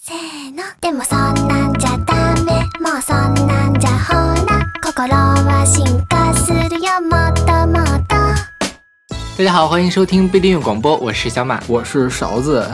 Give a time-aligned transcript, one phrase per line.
[0.00, 4.14] せーのでもそんなんじゃダメもうそんなんじゃほ
[4.46, 8.16] ら心は進化するよもっともっと
[9.36, 11.60] 大家好，欢迎收听不一定广播，我是小马。
[11.66, 12.66] 我是勺子。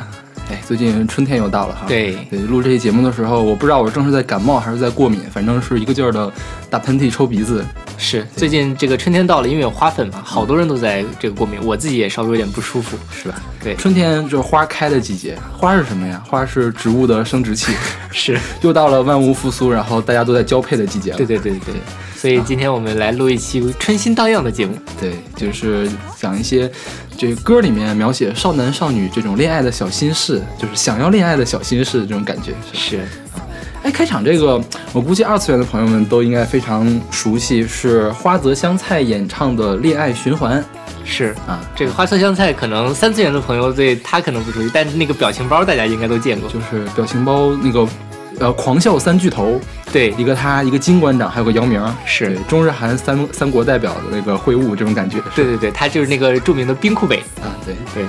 [0.50, 1.86] 哎，最近春天又到了哈。
[1.88, 6.30] 对对，录这期节目的时候，我不知道我正是在感冒还是在过敏，反正是一个劲儿的
[6.70, 7.64] 打喷嚏、抽鼻子。
[7.98, 13.41] 是最近这个春天到了，因为有花粉嘛，好多人都在这个过敏，我自己也稍微有点不舒服，是吧？
[13.63, 16.21] 对，春天就是花开的季节，花是什么呀？
[16.27, 17.73] 花是植物的生殖器。
[18.12, 21.18] 是，又到了万物复苏，然后大家都在交配的季节了。
[21.18, 21.81] 对对对对对。
[22.16, 24.76] 所以今天我们来录一期春心荡漾的节目。
[24.99, 25.88] 对，就是
[26.18, 26.71] 讲一些
[27.16, 32.54] 这歌里面描写少男少女这种恋爱的小心事，就是想要恋爱的小心事这种感觉。
[32.73, 33.07] 是，
[33.84, 34.62] 哎，开场这个，
[34.94, 40.62] 我估计二次元的朋友们都应该非常熟悉，是花泽香菜演唱的《恋爱循环》。
[41.05, 47.88] 是啊，这个花泽香菜可能三次元的朋友对他可能不熟悉，但是那个表情包大家应该都见过，就是表情包那个。
[48.40, 49.59] 呃，狂笑三巨头，
[49.91, 55.18] 对，一个他，一个金馆长，还有个姚明，是中日韩三三国代表的那个会晤，这种感觉。
[55.35, 58.05] 对对对，他就是那个著名的冰库北啊，对对。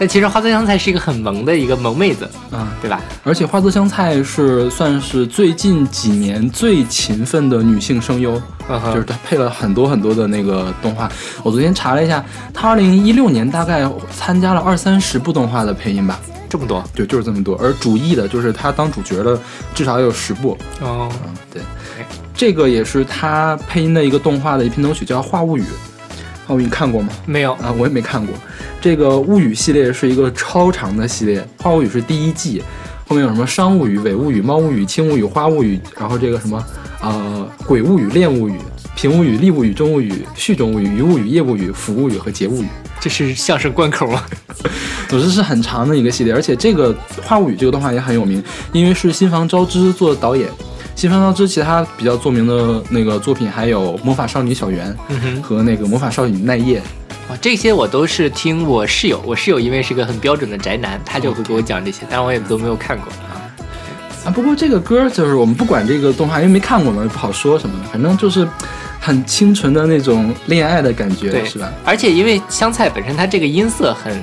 [0.00, 3.02] 但其实花泽香菜是一个很萌的一个萌妹子，嗯，对吧？
[3.22, 11.06] 而且花泽香菜是算是最近几年最勤奋的女性声优，就是她配了很多很多的那个动画。
[11.42, 16.18] 我昨天查了一下，她二零一六年大概参加了二三十部动画的配音吧。
[16.48, 17.54] 这么多，对，就是这么多。
[17.62, 19.38] 而主役的，就是他当主角的，
[19.74, 20.56] 至少有十部。
[20.80, 21.62] 哦，嗯，对，
[22.34, 25.62] 这个也是他配音的一个动画的一片头曲，叫《画物语》。
[26.50, 27.12] 画物语你看过吗？
[27.26, 28.34] 没有啊，我也没看过。
[28.80, 32.60] 这个物语系列是一个超长的系列，《花物语》是第一季，
[33.06, 36.60] 后面有什么商物语、伪物语、猫物语、轻物语、花物语，然后这个什么
[37.02, 38.58] 呃鬼物语、恋物语、
[38.96, 42.66] 平物语、利物语、中物语、序中物语、鱼物语、夜物语、腐物语和节物语。
[42.98, 44.26] 这是相声关口啊？
[45.08, 50.48] 总之是很长的一个系列，而且这个《花物语》这个动画也很有名，因为是新房昭之做导演。
[51.00, 54.94] 新房昭之其他比较著名的那个作品还有《魔法少女小圆》
[55.40, 56.78] 和那个《魔法少女奈叶》。
[57.30, 63.32] 哇，这些我都是听我室友，我室友因为是个很标准的宅男，他就会给我讲这些，但我也都没有看过啊。
[64.26, 68.46] 啊，不过这个歌就是我们不管这个动画，因为没看过嘛，也不好说什么的，反正就是。
[69.02, 71.72] 很清纯的那种恋爱的感觉，对，是吧？
[71.86, 74.14] 而且因为香菜本身它这个音色很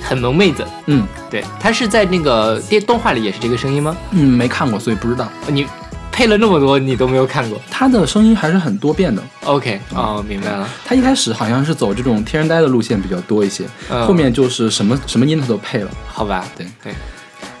[0.00, 3.94] 很萌妹子，嗯，对，它是在那个电动画里也是这个声音吗？
[4.12, 5.30] 嗯，没看过，所以不知道。
[5.48, 5.66] 你
[6.12, 7.58] 配了那么多，你都没有看过？
[7.70, 9.22] 他的声音还是很多变的。
[9.44, 10.68] OK，哦，明白了。
[10.84, 15.90] 他一开始好像是走这种天然呆的路线比较多一些，后面就是什么什么音他都配了。
[16.06, 16.92] 好吧，对对。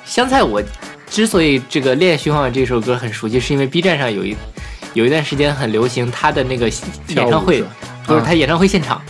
[0.04, 0.62] 香菜，我
[1.08, 4.36] 之所以这个《恋爱循环》这首歌很熟悉，是因为 B 站上有一。
[4.94, 7.64] 有一段时间很流行他的那个演唱会，
[8.06, 9.00] 不是他演唱会现场，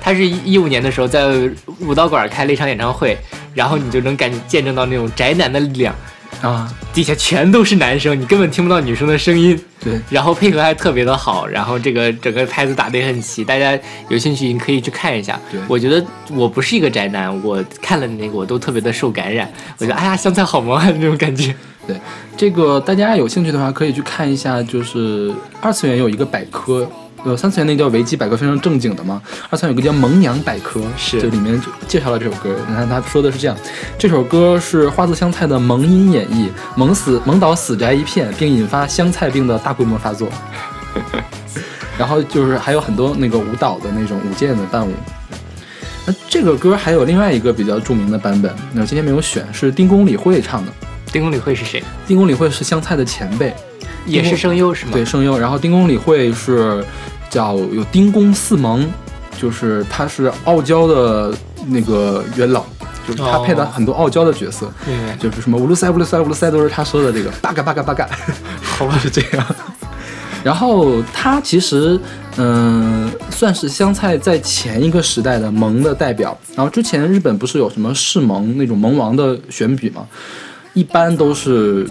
[0.00, 1.26] 他是一五年的时候在
[1.80, 3.18] 武道馆开了一场演唱会，
[3.52, 5.92] 然后你就能感见证到那种宅男的力量
[6.40, 13.78] 啊，底下全都是男生，你根本听不到女生的声音，对，然后配合还特别的好，然后这个整个拍子打得也很齐，大家
[14.08, 15.38] 有兴趣你可以去看一下。
[15.50, 19.48] 对，我觉得我不是一个宅男，我看了那个我都特别的受感染，
[19.78, 21.54] 我觉得哎呀香菜好萌啊那种感觉。
[21.86, 21.96] 对，
[22.36, 26.88] 这个大家有兴趣的话，可以去看一下，就是二次元有一个百科，
[27.24, 29.20] 呃，三次元那叫维基百科，非常正经的嘛。
[29.48, 32.54] 二次元有个叫萌娘百科，是，就里面就介绍了这首歌。
[32.68, 33.56] 你看他说的是这样，
[33.96, 40.28] 这首歌是花泽香菜的萌音演绎，萌死萌倒死宅一片，并引发香菜病的大规模发作。
[41.98, 44.92] 然后就是还有很多那个舞蹈的那种舞剑的伴舞。
[46.04, 50.72] 那这个歌还有另外一个比较著名的版本，那今天没有选，是丁公理惠唱的。
[51.12, 51.84] 丁公理惠是谁？
[52.06, 53.54] 丁公理惠是香菜的前辈，
[54.06, 54.92] 也是声优是吗？
[54.94, 55.38] 对，声优。
[55.38, 56.82] 然后丁公理惠是
[57.32, 58.86] 叫有丁公四萌，
[59.40, 61.34] 就是他是傲娇的
[61.66, 62.62] 那个元老，
[63.08, 64.70] 就是他配的很多傲娇的角色，
[65.18, 68.06] 就是什么乌鲁塞乌鲁塞乌鲁塞都是他说的这个八嘎八嘎八嘎，
[68.60, 69.46] 好吧，是这样。
[70.44, 71.98] 然后他其实
[72.36, 76.36] 嗯算是香菜在前一个时代的萌的代表。
[76.54, 80.06] 然后之前日本不是有什么世萌那种萌王的选举吗？
[80.74, 81.88] 一般都是，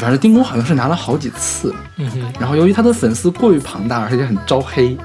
[0.00, 2.32] 反正丁工好像是拿了好几次，嗯哼。
[2.40, 4.96] 然后由于他的粉丝过于庞大，而且很招黑，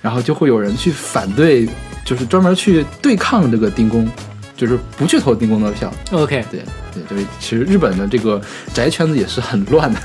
[0.00, 1.68] 然后就会有人去反对，
[2.02, 4.10] 就是专门去对抗这个丁工，
[4.56, 5.92] 就是不去投丁工的票。
[6.12, 6.64] OK，对
[6.94, 8.40] 对，就是其实日本的这个
[8.72, 10.00] 宅圈子也是很乱的，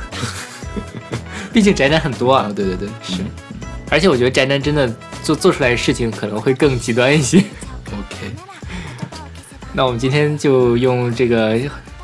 [1.54, 2.52] 毕竟宅男很多啊。
[2.54, 3.22] 对对对，是。
[3.90, 7.38] 而且我觉得宅男真的做做出来的事情可能会更极端一些。
[7.88, 8.36] OK，
[9.72, 11.58] 那我们今天就用这个。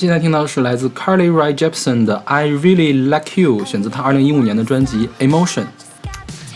[0.00, 5.60] 现在听到的是来自 Carly Rae Jepsen 的《I Really Like You》，选择她2015年的专辑《Emotion》。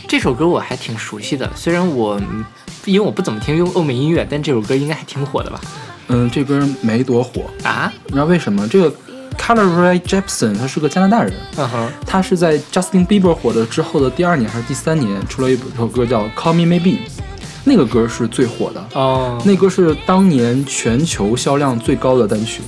[0.09, 2.19] 这首歌我还挺熟悉的，虽然我
[2.87, 5.61] 因为我不怎么听欧美音乐，但这首歌应该还挺火的吧？
[6.09, 7.93] 嗯，这歌没多火，啊？
[8.07, 8.67] 你知道为什么？
[8.67, 8.91] 这个
[9.37, 16.97] Carly Rae Jepsen 他是个加拿大人，嗯哼，他是在 Justin Bieber 火了之后的第二年还是第三年，出了一首歌叫《Call Me Maybe》，
[17.65, 22.63] 那个歌是最火的，哦，那歌是当年全球销量最高的单曲。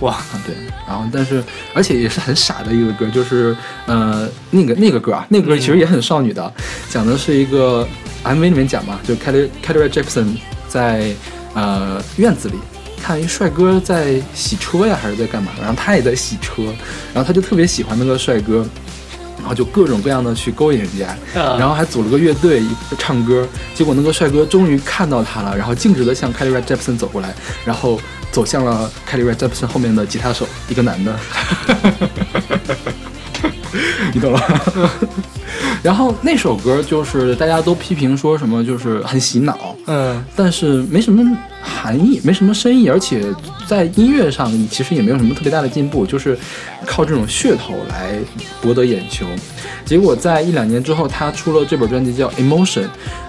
[0.00, 0.54] 哇，啊，对，
[0.86, 1.42] 然后但是
[1.74, 6.52] 而且也是很傻的一个歌，就是呃那个那个歌啊，那个歌其实也很少女的，
[6.88, 7.86] 讲的是一个
[8.24, 10.36] MV 里面讲嘛，就 Kelly Kelly Jepsen
[10.68, 11.12] 在
[11.54, 12.54] 呃院子里
[13.02, 16.62] 看一帅哥在洗车呀，还是在干嘛，然后他也在洗车，
[17.14, 18.66] 然后他就特别喜欢那个帅哥。
[19.40, 22.62] 然后就各种各样的去勾引人家，嗯然后还组了个乐队
[22.98, 23.46] 唱歌。
[23.74, 31.16] 结果那个帅哥终于看到他了，然后径直的向 Kelly Red Jepson 走过来，然后走向了 Kelly Red Jepson 后面的吉他手，一个男的。
[34.14, 34.40] 你懂了。
[35.82, 41.24] 然后那首歌就是大家都批评说什么就是很洗脑，嗯，但是没什么
[41.62, 43.24] 含义，没什么深意，而且
[43.66, 46.38] 在音乐上其实也没有什么特别大的进步，就是
[46.84, 48.18] 靠这种噱头来
[48.60, 49.24] 博得眼球。
[49.84, 52.84] 结果在一两年之后，他出了这本专辑叫《Emotion》，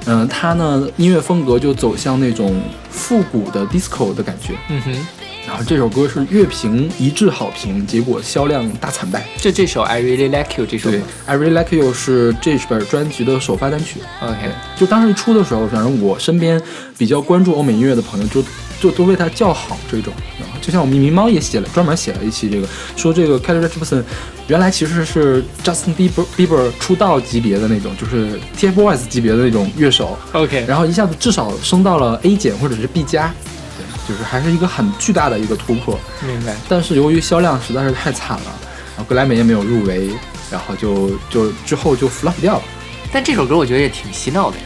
[0.06, 4.54] 嗯、他呢音乐风格就走向那种复古的 disco 的感觉。
[4.70, 5.08] 嗯哼，
[5.48, 9.26] 然后这首歌是乐评一致好评，结果销量大惨败。
[9.38, 14.00] 就这首《I Really Like You》这首歌对，《I Really Like You》是这本专辑的首发单曲。
[14.22, 16.62] ，OK，就当时一出的时候，反正我身边
[16.98, 18.44] 比较关注欧美音乐的朋友就，
[18.80, 20.14] 就都为他叫好这种。
[20.40, 24.04] 然后就像我们迷猫也写了专门写了一期这个，说这个 Kelly Jepsen
[24.48, 33.61] 原来其实是 Justin Bieber Bieber 出道级别的那种，就是 TFBOYS 级别的那种乐手，OK，然后一下子至少升到了 A 减或者是 B 加，对，
[34.08, 36.00] 就是还是一个很巨大的一个突破。
[36.26, 36.56] 明白。
[36.68, 38.52] 但是由于销量实在是太惨了，
[38.96, 40.10] 然后格莱美也没有入围，
[40.52, 42.64] 然后就就之后就 flop 掉了。
[43.12, 44.64] 但这首歌我觉得也挺洗脑的呀。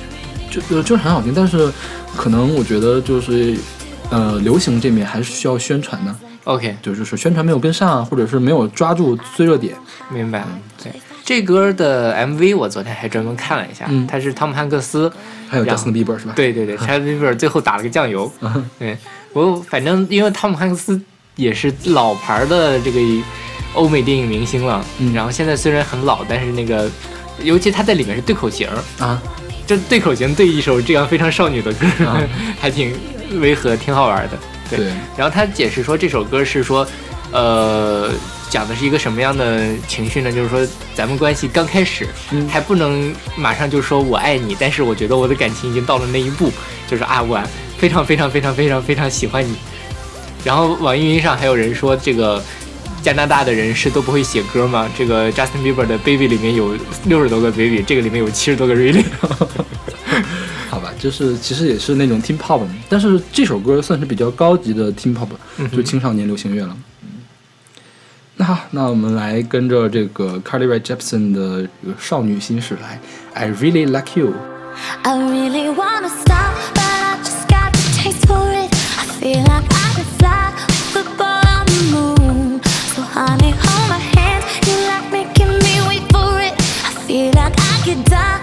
[0.52, 1.72] 就呃就是很好听，但是
[2.16, 3.58] 可能我觉得就是
[4.10, 6.16] 呃流行这面还是需要宣传的
[6.46, 9.76] ，OK，就就是宣传没有跟上啊，或者是没有抓住最热点。
[10.10, 10.46] 明白。
[10.82, 10.94] 对，
[11.26, 15.12] 这歌的 MV 我昨天还专门看了一下，嗯它是汤姆汉克斯，
[15.50, 18.32] 还有 Justin Bieber 是吧？，对对对， Justin Bieber 最后打了个酱油。
[18.42, 18.98] 嗯对
[19.36, 21.00] 我反正因为汤姆汉克斯
[21.36, 23.00] 也是老牌的这个
[23.74, 25.14] 欧美电影明星了，嗯。
[25.14, 26.90] 然后现在虽然很老，但是那个
[27.44, 28.66] 尤其他在里面是对口型，
[28.98, 29.22] 啊，
[29.68, 32.24] 就对口型对一首这样非常少女的歌，啊。
[32.62, 32.98] 还挺
[33.42, 34.40] 违和，挺好玩的。
[34.70, 34.80] 对。
[34.80, 34.88] 对，
[35.18, 36.88] 然后他解释说这首歌是说，
[37.34, 38.10] 呃，
[38.50, 40.32] 讲的是一个什么样的情绪呢？
[40.32, 42.48] 就是说咱们关系刚开始，嗯。
[42.48, 46.50] 还不能马上就说我爱你，但是我觉得我的感情已经到了那一步，
[46.88, 47.38] 就是啊，我
[47.78, 49.56] 非常非常非常非常非常喜欢你。
[50.44, 52.42] 然后网易云上还有人说这个。
[53.04, 54.90] 加拿大的人是都不会写歌吗？
[54.98, 59.06] 这个 Justin Bieber 的 Baby 里面有六十多个 Baby，这个里面有七十多个 Really。
[60.72, 65.28] 好吧，就是其实也是那种 Teen Pop，但是这首歌算是比较高级的 Teen Pop，
[65.72, 66.76] 就青少年流行乐了。
[67.04, 67.10] 嗯
[68.38, 73.00] 那好，那我们来跟着这个 Carly Rae Jepsen 的少女心事来
[73.36, 74.34] ，I Really Like You。
[75.04, 76.56] I really wanna stop,
[78.28, 78.70] for it.
[79.02, 80.46] I feel like I could fly
[80.94, 82.62] the moon.
[82.94, 84.44] So honey, hold my hand.
[84.68, 86.54] You like making me wait for it.
[86.88, 88.35] I feel like I could die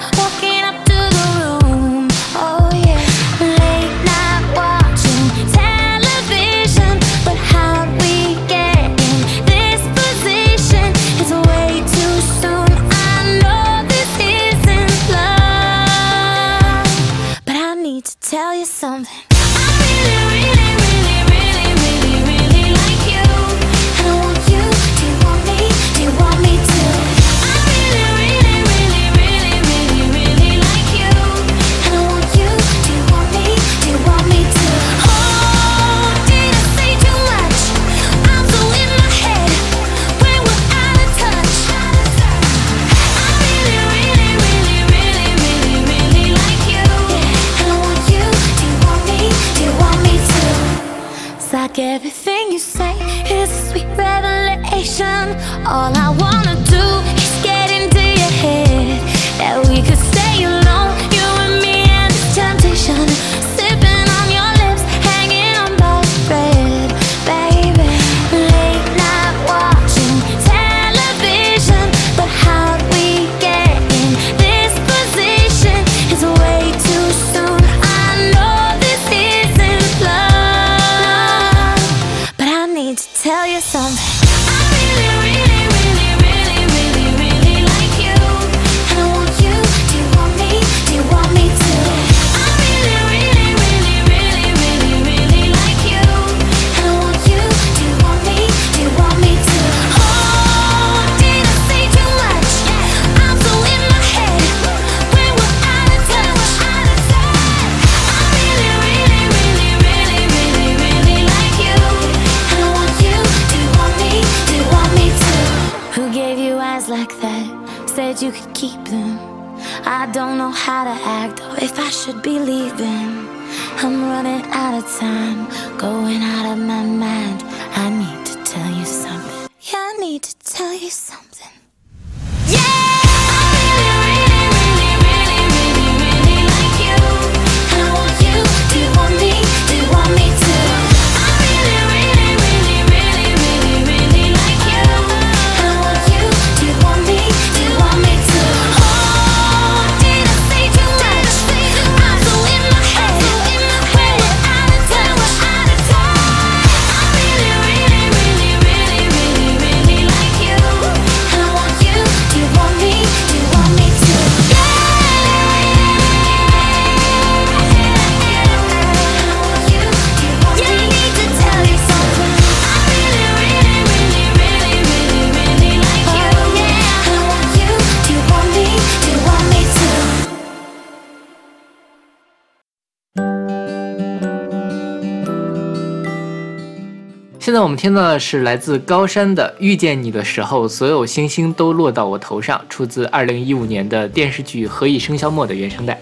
[187.43, 196.01] 现在我们听到的是来自高山的《遇见你的时候，所有星星都落到我头上》，出自2015年的电视剧《何以笙箫默》的原声带。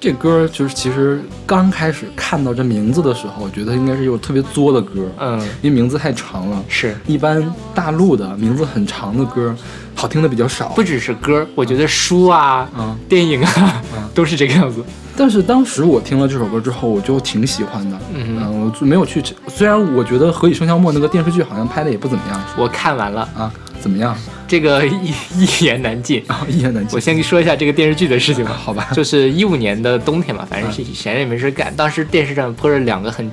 [0.00, 6.60] 这歌就是其实刚开始看到这名字的时候，我觉得应该是一首特别作的歌，嗯，因为名字太长了。
[6.66, 9.54] 是，一般大陆的名字很长的歌，
[9.94, 10.70] 好听的比较少。
[10.70, 13.80] 不只是歌，我觉得书啊、嗯电影啊，
[14.12, 14.82] 都是这个样子。
[15.14, 18.00] 但是当时我听了这首歌之后，我就挺喜欢的。
[18.12, 18.36] 嗯
[18.72, 24.16] 就没有去，虽然我觉得《何以笙箫默》那个电视剧好像拍的也不怎么样我看完了，啊，怎么样？
[24.46, 26.22] 这个一 一言难尽。
[26.26, 26.94] 啊，一言难尽。
[26.94, 28.52] 我先说一下这个电视剧的事情吧。
[28.52, 31.74] 好吧就是一五年的冬天嘛，反正是闲着也没事干。
[31.74, 33.30] 当时电视上播着两个很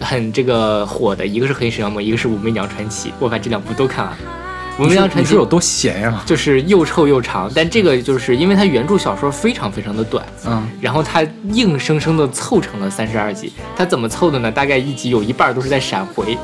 [0.00, 3.08] 很这个火的，一个是《何以笙箫默》，一个是《武媚娘传奇》。
[3.18, 4.18] 我把这两部都看完了。
[4.78, 6.22] 《武你是媚娘传奇有多闲呀？
[6.26, 13.52] 就是又臭又长，但这个就是因为它原著小说非常非常的短，嗯，然后它硬生生的凑成了三十二集。
[13.74, 14.52] 它怎么凑的呢？
[14.52, 16.36] 大概一集有一半都是在闪回，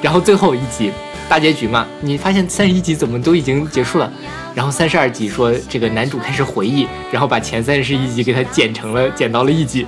[0.00, 0.90] 然后最后一集
[1.28, 4.12] 大结局嘛，你发现三十一集怎么都已经结束了，
[4.56, 9.86] 然后三十二集说这个男主开始回忆，然后把前三十一集给它剪成了剪到了一集。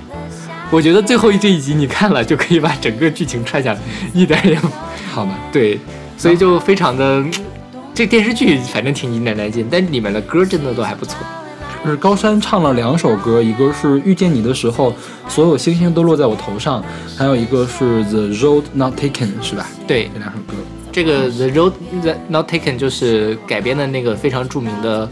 [0.71, 3.79] 我觉得最后这一集你看了就可以把整个剧情串下来，
[4.13, 4.69] 一点也不
[5.11, 5.37] 好吧。
[5.51, 5.77] 对，
[6.17, 7.21] 所以就非常的。
[7.95, 11.17] 这电视剧反正挺一言难尽，但里面的歌真的都还不错。
[11.83, 14.93] 就是高山唱了两首歌，一个是遇见你的时候，
[15.29, 16.83] 所有星星都落在我头上，
[17.17, 19.65] 还有一个是 The Road Not Taken，是吧？
[19.87, 20.55] 对这，两首歌。
[20.91, 21.73] 这个《The Road
[22.27, 25.09] Not Taken》就是改编的那个非常著名的，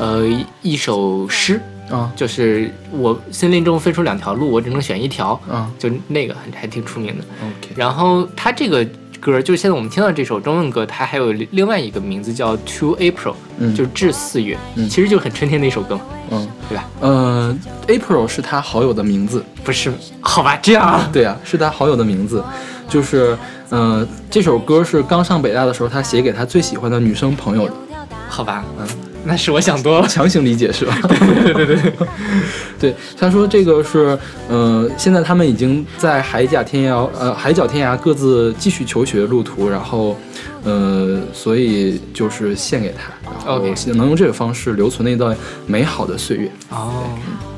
[0.00, 7.24] 呃，一一首诗，啊就是我森林中分出两条路，我只能选一条，嗯就那个还还挺出名的。
[7.42, 8.86] ，OK，然后它这个
[9.20, 13.74] 歌，就是现在我们听到这首中文歌，它还有另外一个名字叫《To April》，嗯。
[13.74, 14.88] 就是至四月，嗯。
[14.88, 16.48] 其实就是很春天的一首歌嘛，嗯。
[16.68, 16.84] 对吧？
[17.00, 20.82] 呃，April 是他好友的名字，不是，好吧，这样。
[20.82, 22.44] 啊，对啊，是他好友的名字，
[22.88, 23.36] 就是
[23.70, 27.74] 呃，这首歌是刚上北大的时候他写给他最喜欢的女生朋友的，
[28.28, 28.86] 好吧，嗯，
[29.28, 30.08] 那是我想多了。
[30.08, 30.98] 强行理解是吧？
[31.02, 31.92] 对对对对，
[32.80, 40.16] 对，他说这个是呃，现在他们已经在海角天涯呃海角天涯各自继续求学路途，然后
[40.64, 43.62] 呃，所以就是献给他，然后
[43.94, 45.36] 能用这个方式留存那段
[45.66, 46.50] 美好的岁月。
[46.70, 47.04] 哦，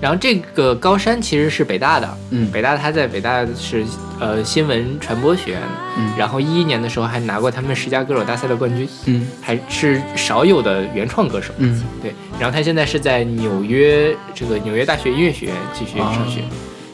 [0.00, 3.84] 然后这个高山其实是北大的，嗯北大他在北大是
[4.20, 11.52] 呃新闻传播学院的，嗯然后一一年的时候还拿过他们十佳歌手大赛的冠军，嗯还是少有的原创歌手。
[11.58, 16.42] 嗯，对，然后他现在是在纽约这个纽约大学音乐学院继续上学，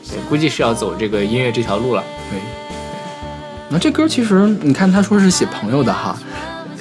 [0.09, 2.05] 对，估计是要走这个音乐这条路了。
[2.31, 2.39] 对。
[3.69, 6.15] 那这歌其实你看他说是写朋友的哈，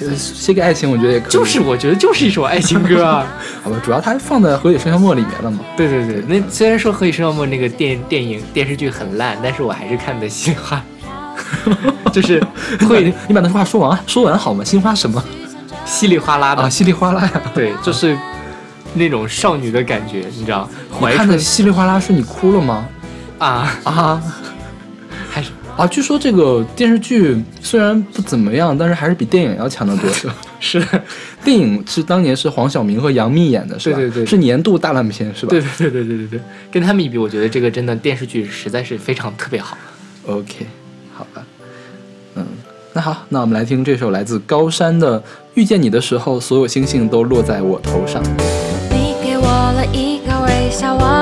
[0.08, 3.26] 呃，写给爱情我觉得也可以，就是我觉得就是一首爱情歌啊。
[3.62, 5.60] 好吧，主要它放在《何以笙箫默》里面了嘛。
[5.76, 10.82] 对对对，那虽然说《何以笙箫默》那个电电影电视剧很烂，但是我还是看的心花，
[12.12, 12.42] 就是
[12.88, 14.64] 会你把那句话说完，说完好吗？
[14.64, 15.22] 心花什么
[15.84, 16.68] 稀里哗啦的，啊？
[16.68, 17.42] 稀里哗啦呀！
[17.54, 18.16] 对，就是
[18.94, 20.68] 那种少女的感觉，你知道，
[21.00, 22.86] 怀你看的稀里哗啦是你哭了吗？
[23.38, 24.22] 啊，啊
[25.76, 25.86] 啊！
[25.86, 30.36] 据说这个电视剧虽然不怎么样，但是还是比电影要强得多，是吧？
[30.60, 30.82] 是，
[31.42, 33.96] 电影是当年是黄晓明和杨幂演的，是吧？
[33.96, 35.50] 对对对是年度大烂片，是吧？
[35.50, 39.76] 对对对对对对对，跟他们一比，我觉得这个真的电视剧实在是非常特别好。
[40.26, 40.66] OK，
[41.14, 41.42] 好吧，
[42.36, 42.46] 嗯，
[42.92, 45.18] 那好，那我们来听这首来自高山的
[45.54, 48.22] 《遇见你的时候，所有星星都落在我头上》。
[48.90, 51.21] 你给我了一个微笑，我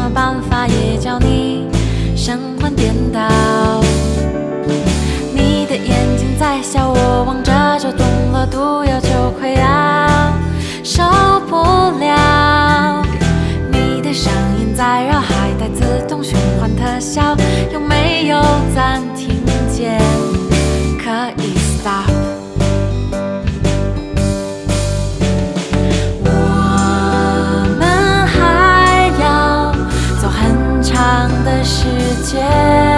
[0.00, 1.68] 什么办法也叫你
[2.16, 3.20] 神魂颠倒，
[5.34, 10.32] 你的眼睛在笑，我望着就中了，毒药就快要
[10.82, 11.02] 受
[11.46, 11.56] 不
[11.98, 13.02] 了，
[13.70, 17.36] 你的声音在绕，还带自动循环特效，
[17.70, 18.40] 有没有
[18.74, 19.19] 暂停？
[32.60, 32.89] 间，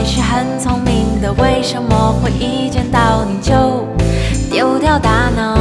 [0.00, 3.86] 还是很聪明的，为什么会一见到你就
[4.50, 5.59] 丢掉大脑？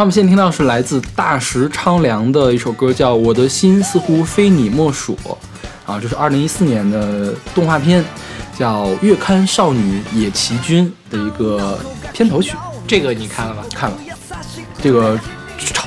[0.00, 5.14] 好，我们现在听到是来自大石昌良的一首歌，叫《我的心似乎非你莫属》，
[5.84, 8.02] 啊，这是二零一四年的动画片，
[8.58, 11.78] 叫《月刊少女野崎君》的一个
[12.14, 12.56] 片头曲。
[12.86, 13.62] 这个你看了吗？
[13.74, 13.98] 看了，
[14.82, 15.20] 这个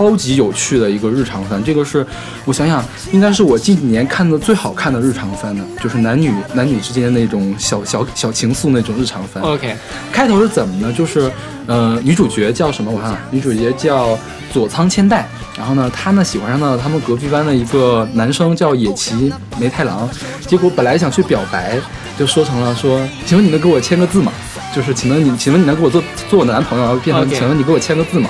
[0.04, 2.06] 超级有趣的一个日常番，这个是
[2.44, 9.42] 我想想，应该是我近几年看的最好看的日常番了，就是男女男女之间那种小小小情愫那种日常番。
[9.42, 9.74] OK，
[10.12, 10.92] 开头是怎么呢？
[10.92, 11.32] 就是，
[11.68, 12.92] 呃，女主角叫什么？
[12.92, 14.20] 我看看，女主角叫
[14.52, 15.26] 佐仓千代。
[15.58, 20.10] 然后呢，她呢喜欢上了他们隔壁班的一个男生，叫野崎梅太郎。
[20.46, 21.80] 结果本来想去表白，
[22.20, 24.34] 就说成了说，请问你能给我签个字吗？
[24.76, 26.84] 就是请问你，请问你能给我做做我的男朋友？
[26.84, 28.30] 然后变成请问你给我签个字吗？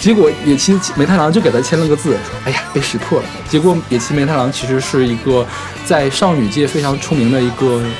[0.00, 3.26] 结果野崎梅太郎就给他签了个字，哎呀，被识破了。
[3.48, 5.46] 结果野崎梅太郎其实是一个
[5.84, 7.92] 在少女界非常出名的一个，嗯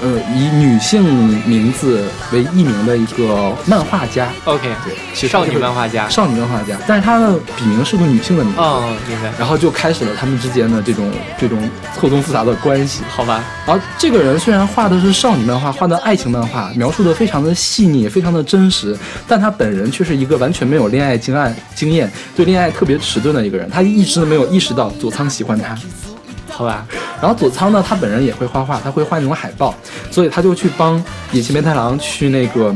[0.00, 1.02] 呃，以女性
[1.46, 4.28] 名字为艺名的一个漫画家。
[4.44, 6.08] OK，对，少女漫画家。
[6.08, 8.60] 少女漫画家，但是她的笔名是个女性的名字。
[8.60, 9.30] 哦，明白。
[9.38, 13.02] 然后就开始了他们之间的这种这种错综复杂的关系。
[13.08, 18.96] 好吧，然后这个人虽然画的是少女漫画，画的爱情漫画，描述的非常的细腻，非常的真实，
[19.28, 23.68] 但他本人却是一个完全没有恋爱经验经验，对恋爱特别迟钝的一个人。
[23.68, 25.76] 他一直都没有意识到佐仓喜欢他。
[26.56, 26.86] 好吧，
[27.20, 29.74] 然后佐仓呢，他本人也会画画，他会画那种海报，
[30.10, 32.74] 所以他就去帮野崎梅太郎去那个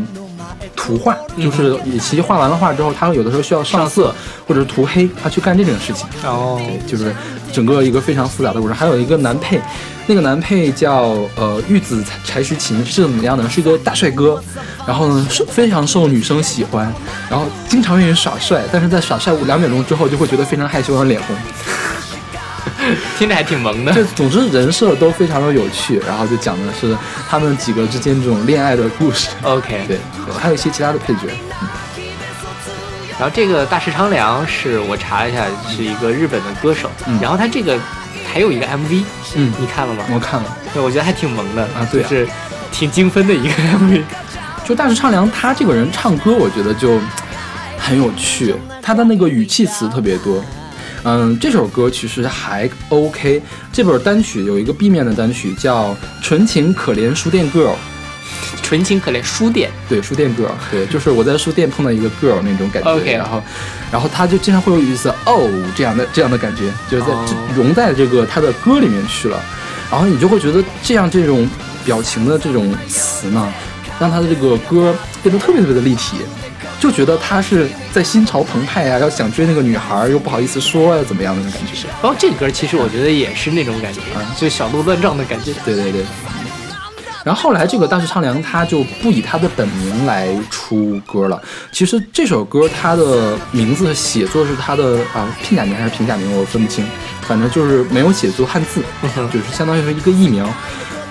[0.77, 4.13] 涂图画，就是野崎画完了画之后，他有的时候需要上色
[4.47, 6.07] 或者是涂黑，他去干这种事情。
[6.25, 7.15] 哦，对，就是
[7.53, 8.75] 整个一个非常复杂的故事。
[8.75, 9.61] 还有一个男配，
[10.07, 13.49] 那个男配叫呃玉子柴须琴，是怎么样的？
[13.49, 14.43] 是一个大帅哥，
[14.87, 16.93] 然后呢是非常受女生喜欢，
[17.31, 21.37] 然后经常愿意耍帅，但是在耍帅两秒钟之后就会觉得非常害羞，然后脸红。
[23.19, 23.93] 听着还挺萌的。
[23.93, 26.97] 就总之人设都非常的有趣，然后就讲的是
[27.29, 29.29] 他们几个之间这种恋爱的故事。
[29.43, 29.99] OK，对，
[30.39, 31.21] 还有一些其他的配角。
[33.19, 36.91] 然后这个大石昌良是我查了一下，是一个日本的歌手。
[37.07, 37.19] 嗯。
[37.21, 37.79] 然后他这个
[38.33, 40.05] 还有一个 MV，嗯，你看了吗？
[40.11, 40.57] 我看了。
[40.73, 42.27] 对，我觉得还挺萌的啊，对，是
[42.73, 44.03] 挺精分的一个 MV。
[44.65, 46.99] 就大石昌良他这个人唱歌，我觉得就
[47.79, 50.43] 很有趣，他的那个语气词特别多。
[51.05, 53.41] 嗯，这首歌其实还 OK。
[53.73, 57.73] 这本单曲有一个 B 面的单曲叫《纯情可怜书店 girl》，
[58.63, 62.91] 纯情可怜书店，对，书店 girl，对，就是我在书店碰到一个 girl 那种感觉。
[62.91, 63.43] OK，然后，
[63.91, 67.13] 然后他就经常会有一次哦这样的这样的感觉，就是在
[67.57, 69.43] 融在这个他的歌里面去了。
[69.91, 71.49] 然后你就会觉得这样这种
[71.85, 73.53] 表情的这种词呢，
[73.99, 76.19] 让他的这个歌变得特别特别的立体。
[76.81, 81.87] 就觉得他是在心潮澎湃呀，要想追那个女孩，又不好意思说呀，怎么样的那种感觉是。
[82.01, 85.53] 包括这歌，其实我觉得也是那种感觉，啊，就小鹿乱撞的感觉。
[85.63, 86.03] 对对对。
[87.23, 91.39] 然后后来这个大石昌良他就不以他的本名来出歌了。
[91.71, 96.83] 其实这首歌他的名字写作是他的啊片假名还是平假名，我分不清。
[97.21, 98.81] 反正就是没有写作汉字，
[99.31, 100.43] 就是相当于是一个艺名。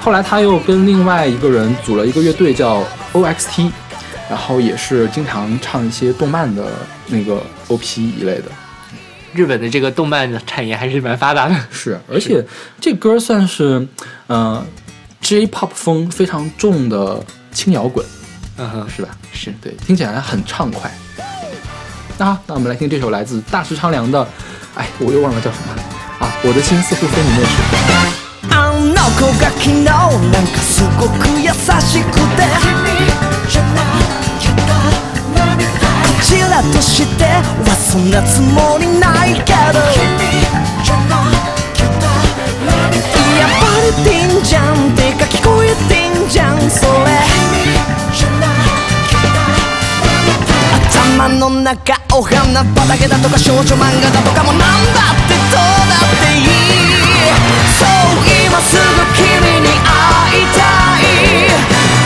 [0.02, 3.70] 后来他又跟另外一个人组了一个乐队叫 OXT。
[4.30, 6.68] 然后也是经常唱一些动漫的
[7.08, 8.44] 那个 OP 一类的，
[9.34, 11.56] 日本的这个动漫产业还是蛮发达的。
[11.72, 12.46] 是，而且
[12.80, 13.88] 这歌算是，
[14.28, 14.64] 呃
[15.22, 18.06] ，J-pop 风非常重的轻摇滚，
[18.58, 19.10] 嗯哼，是吧？
[19.34, 20.92] 是对，听起来很畅快。
[22.18, 24.28] 那好，那我们来听这首来自大石昌良的，
[24.76, 25.82] 哎，我又忘了叫什么了
[26.20, 26.32] 啊！
[26.44, 27.52] 我的心似乎非你莫属。
[36.30, 39.82] ちらとしてはそんなつもりないけど。
[43.40, 47.18] やっぱりてんじゃんてか聞こえてんじゃんそれ。
[51.18, 54.60] 頭の中お花畑だとか少女漫画だとかもなん
[54.94, 56.54] だってどうだっていい。
[57.74, 57.90] そう
[58.46, 58.86] 今すぐ
[59.18, 59.26] 君
[59.66, 60.62] に会いた
[61.02, 61.10] い。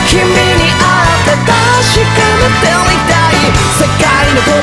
[0.08, 0.53] 君
[1.84, 3.44] 確かめてみたい。
[3.76, 4.56] 世界の断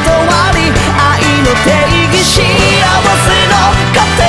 [0.58, 1.70] り愛の定
[2.08, 3.54] 義幸せの
[3.94, 4.20] カテ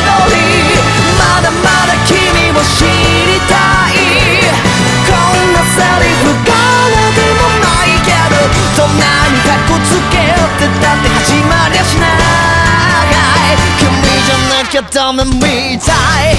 [0.00, 0.80] ゴリー
[1.18, 2.16] まだまだ君
[2.50, 3.52] を知りた
[3.92, 3.94] い。
[5.06, 8.00] こんなセリフからでもない。
[8.02, 8.40] けど
[8.76, 10.16] どんなにカッコつけ
[10.58, 12.10] てたって始まりゃしない。
[13.78, 13.92] 君
[14.24, 15.92] じゃなきゃダメみた
[16.32, 16.35] い。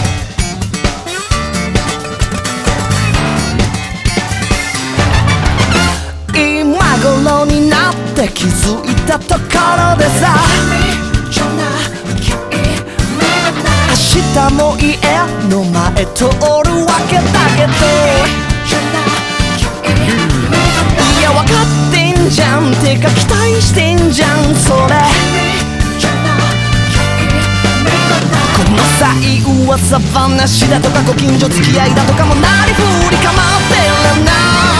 [8.48, 10.40] 気づいたところでさ。
[13.90, 14.96] 明日も家
[15.50, 17.24] の前通るわけだ
[17.58, 17.74] けど。
[21.20, 22.72] いや分かってんじゃん。
[22.76, 24.96] てか期待してんじゃんそれ。
[28.56, 32.82] この際噂話だとかご近所付き合いだとかもなりふ
[33.12, 33.34] り構っ
[33.70, 34.77] てらな。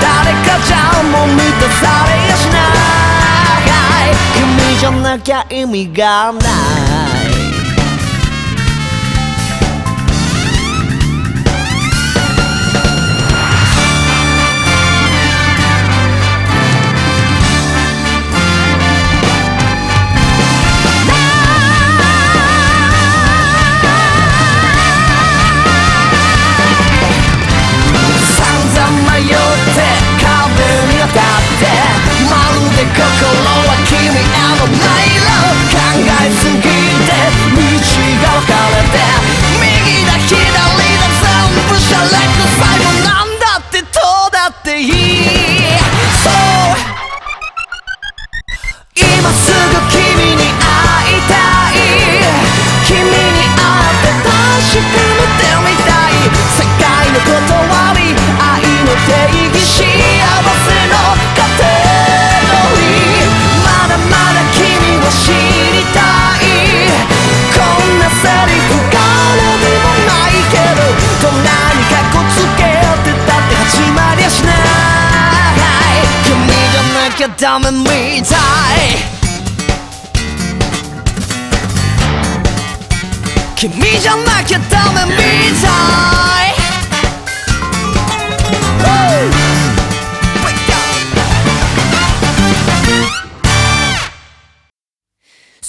[0.00, 2.25] 誰かじゃもう満たされ
[4.36, 7.45] 君じゃなきゃ意味がない。
[49.32, 51.34] すぐ君に会いた
[51.72, 51.78] い
[52.86, 59.10] 君に会って確かめてみたい世界の断り愛の定
[59.50, 60.94] 義幸せの
[61.34, 61.66] カテ
[62.46, 63.34] ゴリー
[63.64, 64.62] まだまだ君
[64.98, 65.98] を知りた
[66.38, 66.94] い
[67.54, 69.00] こんなセリフ誰
[69.58, 70.86] にもないけど
[71.26, 74.54] こんなにカっコつけようってだって始まりゃしない
[76.24, 78.36] 君じゃなきゃダメみた
[79.12, 79.15] い。
[83.66, 83.72] Woo!
[90.42, 90.94] Break down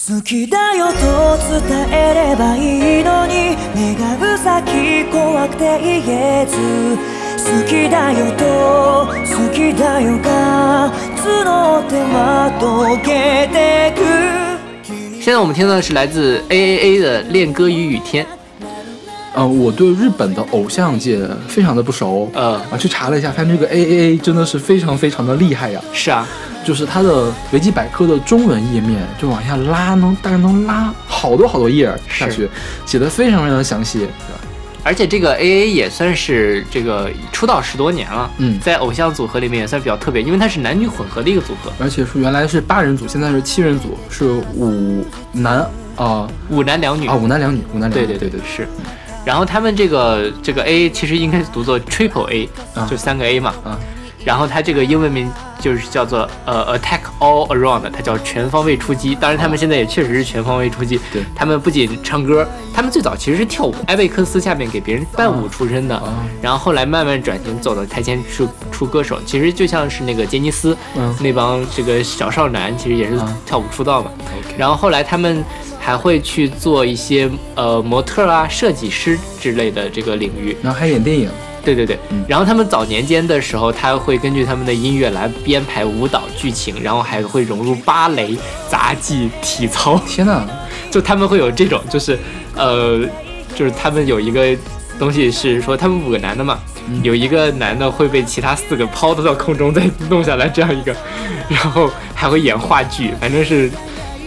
[0.07, 3.57] 好きだよと伝えればいいのに。
[3.75, 6.55] 願う先怖くて言えず。
[7.49, 14.46] 好きだよと好きだよが募っては溶けてく。
[15.27, 18.25] 现在我们听到的是来自 A A A 的《恋歌与雨天》。
[19.35, 25.81] 呃，我对日本的偶像界非常的不熟，呃啊，去查了一下，发现这个 A A A 真的是非常非常的厉害呀。
[25.91, 26.25] 是啊，
[26.63, 32.47] 就是它的维基百科的中文页面，就往下拉，能大概能拉好多好多页下去，
[32.85, 34.39] 写的非常非常的详细，对吧？
[34.87, 38.57] 而且这个 A A 也算是这个出道十多年了，嗯。
[38.61, 44.23] 在偶像组合里面也算比较特别，因为它是男女混合的一个组合，而且是原来是八人组，现在是七人组，是
[44.55, 46.25] 五男啊。
[46.49, 47.05] 五男两女。
[47.05, 48.65] 啊五男两女，五男两女，对对对对，是。
[49.25, 52.87] 然后他们这个这个 A 其实应该是读作 Triple A，、啊。
[52.89, 53.53] 就三个 A 嘛。
[53.65, 53.77] 啊
[54.27, 59.15] 然后他这个英文名就是叫做呃 Attack All Around，他叫全方位出击。
[59.15, 60.99] 当然他们现在也确实是全方位出击。
[61.13, 65.95] 对他们不仅唱歌，他们最早其实是跳舞，艾贝克斯下面给别人伴舞出身的。
[65.95, 74.11] 啊然后后来慢慢转型走到台前出出歌手，其实就像是那个杰尼斯、嗯那帮这个小少男，其实也是啊跳舞出道嘛。
[74.57, 75.41] 然后后来他们
[75.79, 80.57] 还会去做一些呃模特啊、设计师之类的这个领域。
[80.61, 81.29] 然后还演电影，
[81.75, 82.23] 对对对，嗯。
[82.27, 88.37] 然后他们早年间的时候，他会根据他们的音乐来编排舞蹈剧情，然后还会融入芭蕾、
[88.69, 90.47] 杂技、体操，天呐，
[90.89, 92.17] 就他们会有这种，就是
[92.55, 93.01] 呃，
[93.53, 94.55] 就是他们有一个
[94.97, 97.01] 东西是说，他们五个男的嘛，嗯。
[97.03, 100.95] 有一个男的会被其他四个抛到空中再弄下来这样一个，
[101.49, 103.69] 然后还会演话剧，反正是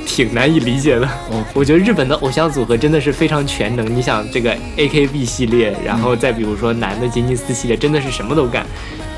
[0.07, 1.07] 挺难以理解的。
[1.31, 3.95] 哦我觉得日本的偶像组合真的是非常全能。
[3.95, 8.65] 你想这个 AKB 系列，然后再比如说男的杰尼斯系列，真的是什么都干。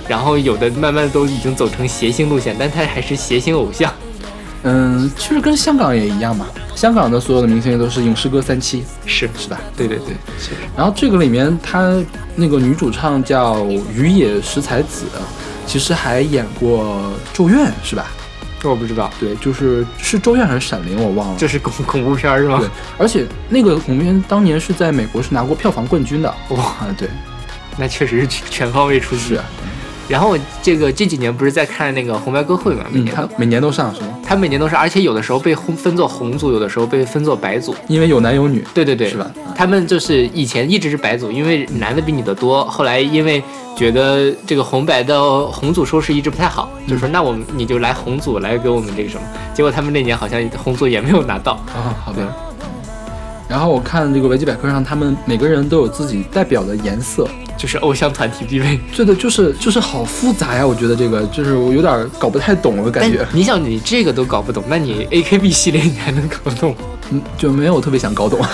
[0.09, 3.93] 然后有的慢慢都已经走成谐星路线，但他还是谐星偶像。
[4.65, 9.61] 嗯，其实跟香港也一样嘛，香港的所有的明星都是影视歌三栖，是是吧？
[9.77, 11.97] 对对对，是然后这个里面，她
[12.37, 13.65] 那个女主唱叫
[13.95, 15.05] 雨野石彩子，
[15.67, 16.85] 其实还演过
[17.37, 18.07] 《咒怨》，是吧？
[18.63, 21.35] 这我不知道，对，就是是《咒怨》还是《闪灵》，我忘了。
[21.37, 26.33] 这是恐恐怖片是吗对？，而且那个恐怖片当年是在美国是拿过票房冠军的。
[26.51, 27.09] 哇，啊，对，
[27.77, 29.45] 那确实是全方位出击啊。，
[30.09, 34.09] 然后我这个这几年不是在看那个红白歌会嘛，每嗯，年他每年都上是吗？
[34.25, 37.75] 他每年都上，而且有的时候被分分作红组，有的时候被分作白组。
[37.89, 38.65] 因为有男有女。
[38.75, 39.31] 对对对，是吧？
[39.55, 42.65] 他们就是以前一直是白组，因为男的比女的多。
[42.67, 43.43] 后来因为
[43.77, 49.23] 觉得这个红白的红组收视一直不太好，就说那我们你就来红组来给我们这个什么。
[49.55, 51.53] 结果他们那年好像红组也没有拿到。
[51.75, 52.27] 啊，好的。
[53.53, 58.81] 然后我看这个维基百科上，他们每个人都有自己代表的颜色，就是偶像团体必备。
[58.97, 66.75] 对的，就是就是好复杂呀，我觉得这个就是我有点搞不太懂，我感但觉，你想，你这个都搞不懂，那你 AKB 系列你还能搞懂？
[67.11, 68.41] 嗯，就没有特别想搞懂。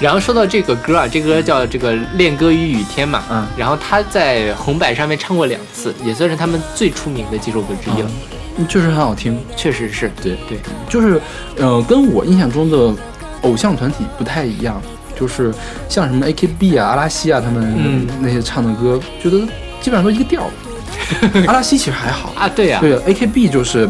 [0.00, 8.08] 然后说到这个歌啊，这歌叫这个《恋歌与雨天》嘛，嗯然后他在红白上面唱过两次，也算是他们最出名的几首歌之一了。
[8.08, 8.38] 嗯
[8.68, 11.20] 确实很好听，确实是，对对，就是
[11.56, 12.94] 呃，跟我印象中的
[13.42, 14.80] 偶像团体不太一样，
[15.18, 15.52] 就是
[15.88, 19.38] 像什么 AKB 啊、阿拉西啊，他们嗯那些唱的歌，觉得
[19.80, 20.50] 基本上都一个调儿。
[21.46, 23.88] 阿拉西其实还好，啊，对呀、对，AKB 就是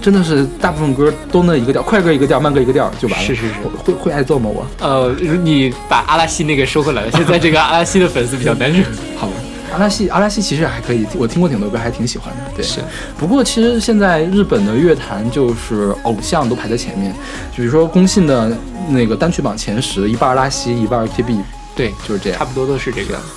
[0.00, 3.24] 真的是大部分歌都那一个调，快歌一个调，慢歌一个调就完了。
[3.26, 4.48] 是是是会会挨揍吗？
[4.52, 8.84] 我呃，你把阿拉西那个收回来了，现在这个阿拉西的粉丝比较难忍。
[9.16, 9.32] 好吧。
[9.76, 12.40] 阿拉西，阿拉西其实还可以，我听过挺多歌，还挺喜欢的。
[12.56, 12.80] 对，是。
[13.18, 17.12] 不过其实现在日本的乐坛就是偶像都排在前面，
[17.52, 18.56] 就比如说公信的
[18.88, 21.40] 那个单曲榜前十，一半阿拉西，一半 AKB，
[21.74, 22.44] 对，就是这样差。
[22.46, 23.28] 不多都是这个样子。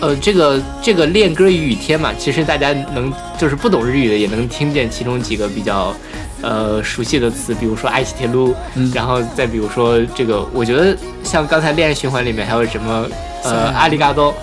[0.00, 5.94] 呃，这个这个恋歌与雨天嘛，其实大家能就是不懂日语的也能听见其中几个比较
[6.42, 13.06] 呃熟悉的词，比如说爱喜铁路，嗯然后再比如说这个，我觉得像刚才恋爱循环里面还有什么
[13.44, 14.34] 呃阿里嘎多，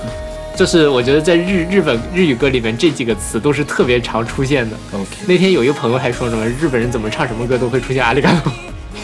[0.56, 4.76] 就是我觉得在日日本日语歌里面这几个词都是特别常出现的。
[4.92, 8.52] OK，那天有一个朋友还说什么日本人怎么唱什么歌都会出现阿里嘎多，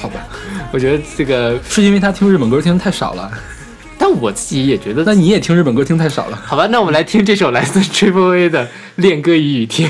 [0.02, 0.26] 好吧，
[0.72, 3.30] 我觉得这个，是因为他听日本歌听得太少了。
[3.96, 6.42] 但我自己也觉得那你也听日本歌听太少了。
[6.44, 8.66] 好吧，那我们来听这首来自 Triple A 的《
[8.96, 9.88] 恋歌与雨天》。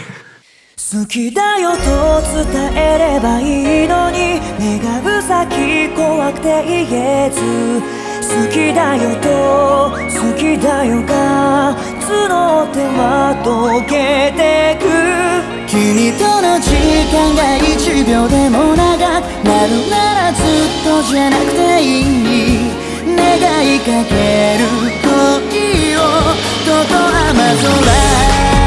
[0.76, 2.20] 好きだよと
[2.52, 7.40] 伝えればいいのに願う先怖くて言えず
[8.21, 9.27] 好きだよと
[9.95, 14.83] 好きだよが募っては溶けてく。
[15.67, 16.75] 君との時
[17.13, 20.45] 間が1秒でも長くなるならずっ
[20.83, 22.79] とじゃなくていい。
[23.15, 23.37] 願
[23.75, 24.65] いかける
[25.01, 25.99] 恋を
[26.65, 28.58] とと甘空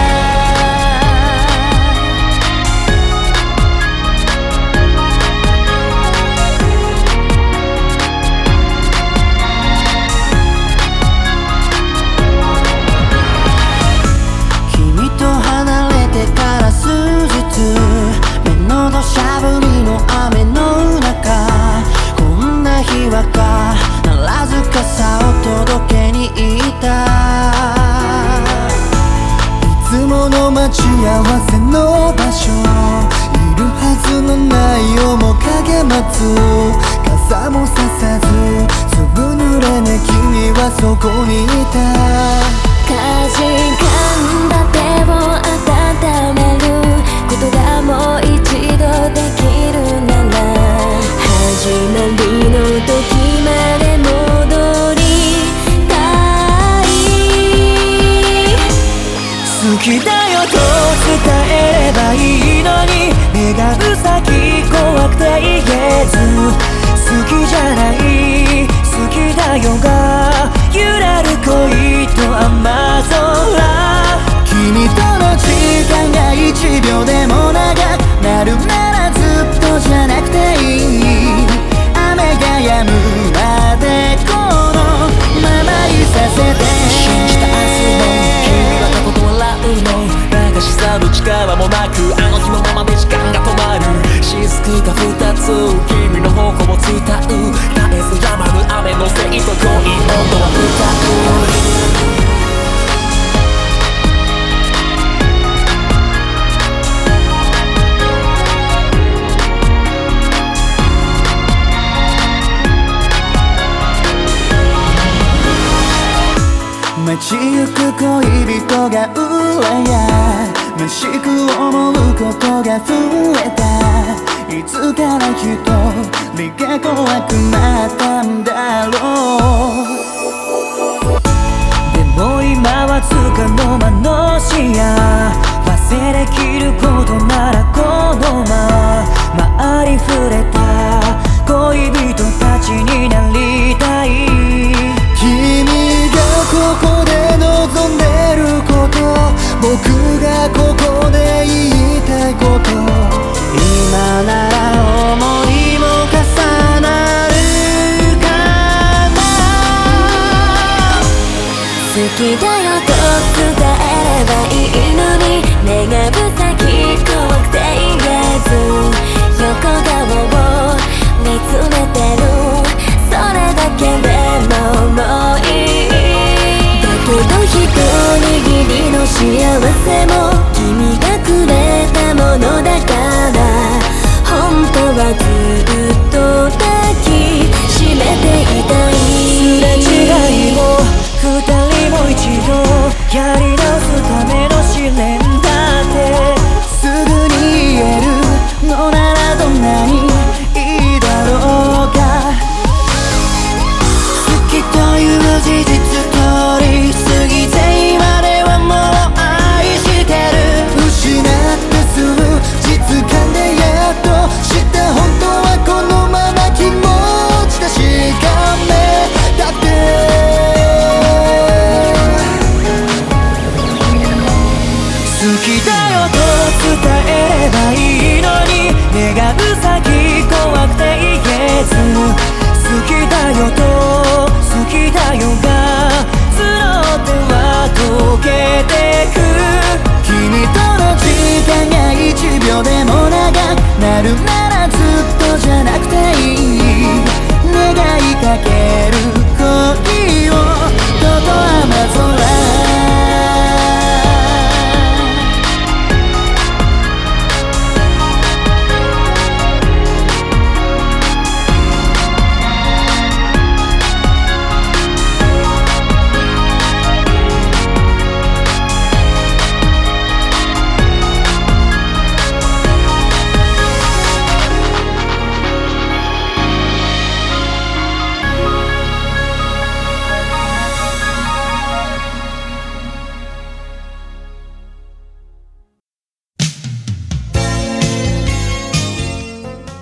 [40.83, 42.02] そこにいた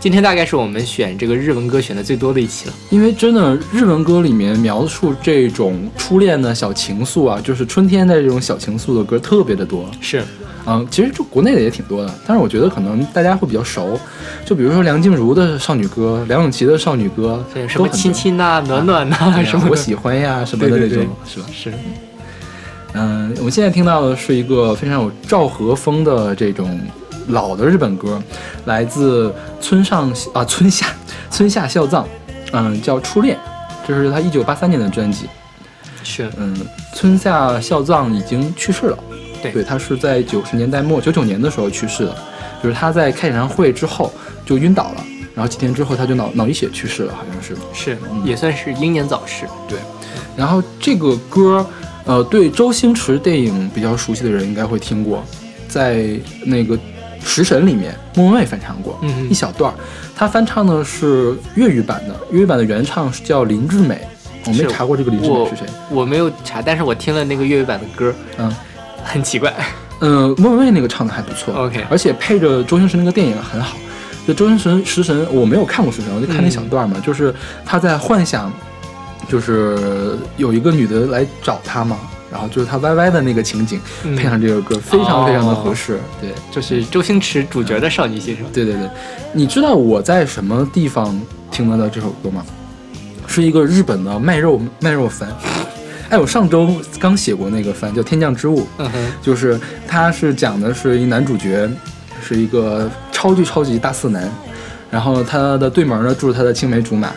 [0.00, 9.84] 今天大概是我们选这个日文歌选的最多的一期了，因为真的日文歌里面描述这种初恋的小情愫啊，就是春天的这种小情愫的歌特别的多。
[10.00, 10.24] 是，
[10.64, 14.00] 嗯，其实就国内的也挺多的，但是我觉得可能大家会比较熟，
[14.46, 21.46] 就比如说梁静茹的少女歌，梁咏琪的少女歌，什么亲亲呐、暖暖呐，什么我喜欢呀什么的那种，是吧？
[21.52, 21.70] 是。
[22.94, 26.80] 嗯，我们现在听到的是一个非常有昭和风的这种
[27.30, 28.22] 老的日本歌，
[28.66, 30.86] 来自村上啊村下
[31.30, 32.06] 村下孝藏，
[32.52, 33.36] 嗯，叫《初恋》，
[33.86, 35.26] 这是他一九八三年的专辑。
[36.02, 36.56] 是，嗯，
[36.94, 38.98] 村下孝藏已经去世了。
[39.42, 42.16] 对，对他是在九十年代末九九年的时候去世的，
[42.62, 44.12] 就是他在开演唱会之后
[44.44, 45.04] 就晕倒了，
[45.34, 47.56] 然后几天之后他就脑脑溢血去世了，好像是。
[47.72, 49.46] 是，也算是英年早逝。
[49.68, 49.78] 对，
[50.36, 51.66] 然后这个歌。
[52.06, 55.22] 呃，对周星驰电影比较熟悉的人应该会听过，
[55.68, 56.06] 在
[56.46, 56.74] 那个
[57.24, 58.98] 《食神》里面，莫文蔚翻唱过
[59.28, 59.76] 一小段儿。
[60.16, 64.00] 他翻唱的是粤语版的，粤语版的原唱是叫林志美。
[64.46, 68.54] 我没查过这个林志美是谁，我没有查，但是我听了那个粤语版的歌，嗯，
[69.04, 69.54] 很奇怪。
[70.00, 73.76] 嗯，莫文蔚那个唱的还不错，OK，而且配着周星驰那个电影很好。
[74.26, 78.52] 就周星驰《食神》，我没有看过《食神》，我就看那小段嘛，就是他在幻想。
[79.28, 81.96] 就是有一个女的来找他嘛，
[82.30, 83.80] 然后就是他歪歪的那个情景，
[84.16, 85.98] 配上这首歌，非常非常的合适。
[86.20, 88.48] 对，就是周星驰主角的少女心是吧？
[88.52, 88.88] 对对对，
[89.32, 91.20] 你知道我在什么地方
[91.50, 92.44] 听得到这首歌吗？
[93.26, 95.28] 是一个日本的卖肉卖肉番。
[96.08, 96.68] 哎，我上周
[96.98, 98.66] 刚写过那个番，叫《天降之物》，
[99.22, 101.70] 就是他是讲的是一男主角，
[102.20, 104.28] 是一个超级超级大四男，
[104.90, 107.12] 然后他的对门呢住着他的青梅竹马。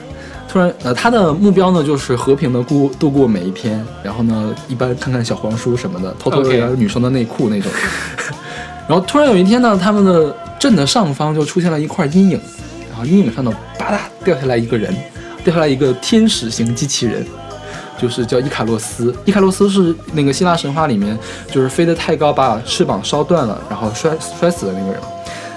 [0.54, 7.72] 突然，呃，他的目标呢就是和平的过度过每一天，然后呢，一般看看小黄书什么的，偷偷聊女生的内裤那种。
[8.88, 12.40] 然后突然有一天呢，他们的镇的上方就出现了一块阴影，
[12.88, 14.96] 然后阴影上呢，吧嗒掉下来一个人，
[15.44, 17.26] 掉下来一个天使型机器人，
[18.00, 19.12] 就是叫伊卡洛斯。
[19.26, 21.18] 伊卡洛斯是那个希腊神话里面，
[21.52, 25.02] 就是飞得太高把翅膀烧断了，然后摔摔死的那个人。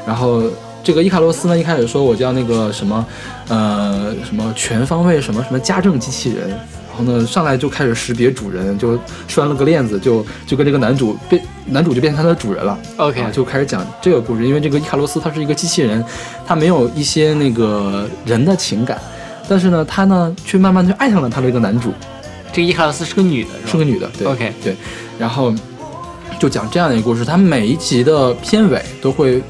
[0.06, 0.44] 然后。
[0.86, 3.04] 这个伊卡洛斯呢，一开始说我叫那个什么，
[3.48, 12.78] 呃，什么全方位什么什么家政机器人，然后呢，上来就开始识别主人，就拴了个链子，就就跟这个男主变，男主就变成他的主人了。
[12.98, 16.04] OK，就开始讲这个故事，因为这个伊卡洛斯他是一个机器人，
[16.46, 18.96] 他没有一些那个人的情感，
[19.48, 21.92] 但是呢，他呢却慢慢就爱上了他的一个男主。
[22.52, 24.08] 这个伊卡洛斯是个女的，是个女的。
[24.16, 24.76] 对 OK，对，
[25.18, 25.52] 然后
[26.38, 29.42] 就讲这样的一个故事，他每一集的片尾都会。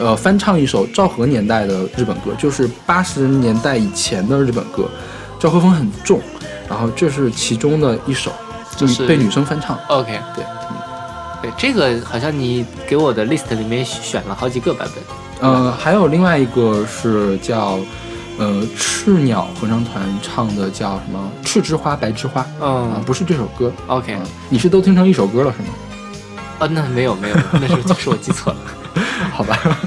[0.00, 4.88] 呃，翻唱一首昭和年代的日本歌，就是八十年代以前的日本歌，
[5.38, 6.18] 昭和风很重。
[6.68, 8.32] 然后这是其中的一首，
[8.76, 9.76] 就是被女生翻唱。
[9.88, 10.76] OK，对，嗯，
[11.42, 15.50] 对，这个好像你给我的 list 里面选了好几个版本。
[15.50, 17.78] 呃，还有另外一个是叫
[18.38, 22.40] 呃赤鸟合唱团唱的，叫什么《赤之花白之花》。
[22.62, 23.70] 嗯，不是这首歌。
[23.86, 24.16] OK，
[24.48, 25.74] 你是都听成一首歌了是吗？
[26.60, 28.58] 啊，那没有没有，那是就是我记错了。
[29.32, 29.78] 好吧，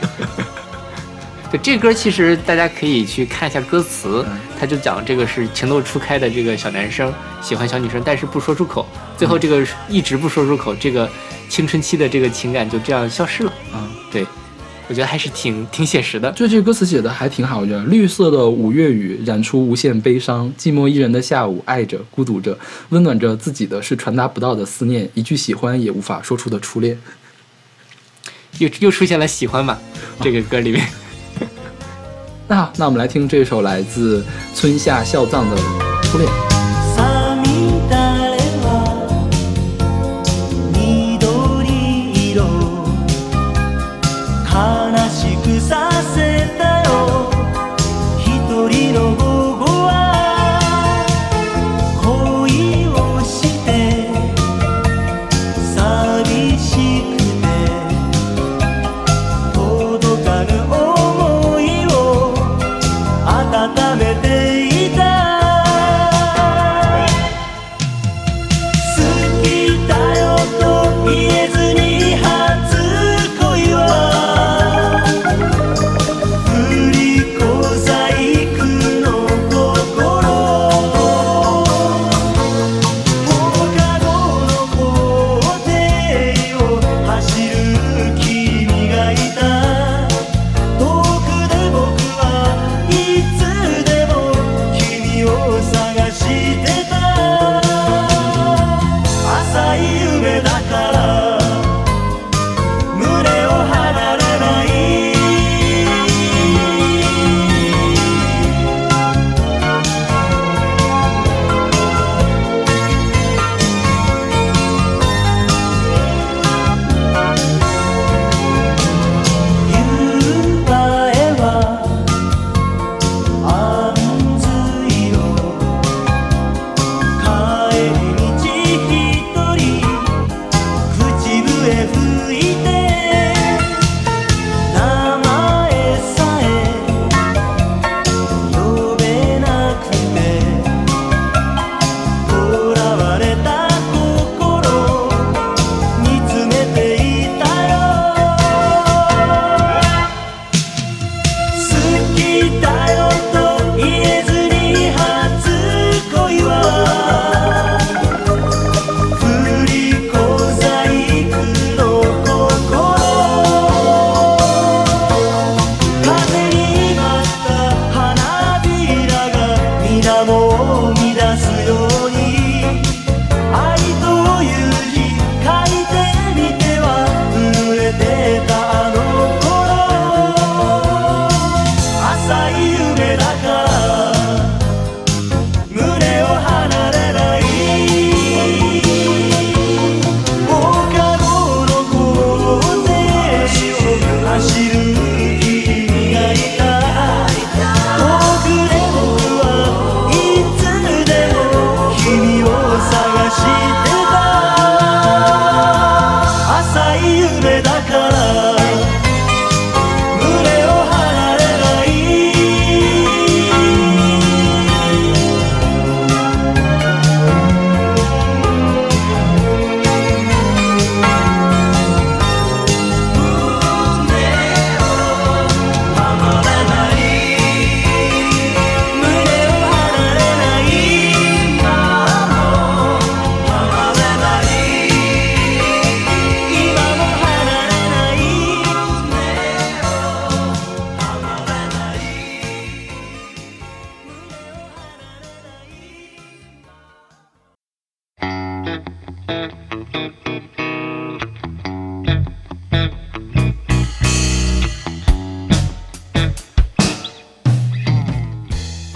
[1.52, 4.24] 对这歌其实大家可以去看一下歌词，
[4.60, 8.86] 他就讲这个是情窦初开的这个小男生喜欢小女生，但是不说出口，
[9.18, 11.10] 最后这个一直不说出口，这个
[11.50, 13.54] 青春期的这个情感就这样消失了。
[13.74, 14.26] 嗯，对，
[14.88, 17.60] 我觉得还是挺挺写实的，就这个歌词写的还挺好。
[17.60, 22.58] 我觉得绿色的五月雨染出无限悲伤，寂寞一人的下午，爱着孤独着，
[22.90, 26.98] 温暖着自己的是传达不到的思念，一句喜欢也无法说出的初恋。
[28.60, 29.80] 又又出现了喜欢吧，
[30.22, 30.86] 这个歌里面。
[32.47, 34.24] 那 好，那我们来听这首来自
[34.54, 35.58] 村下孝藏的
[36.04, 36.53] 初恋。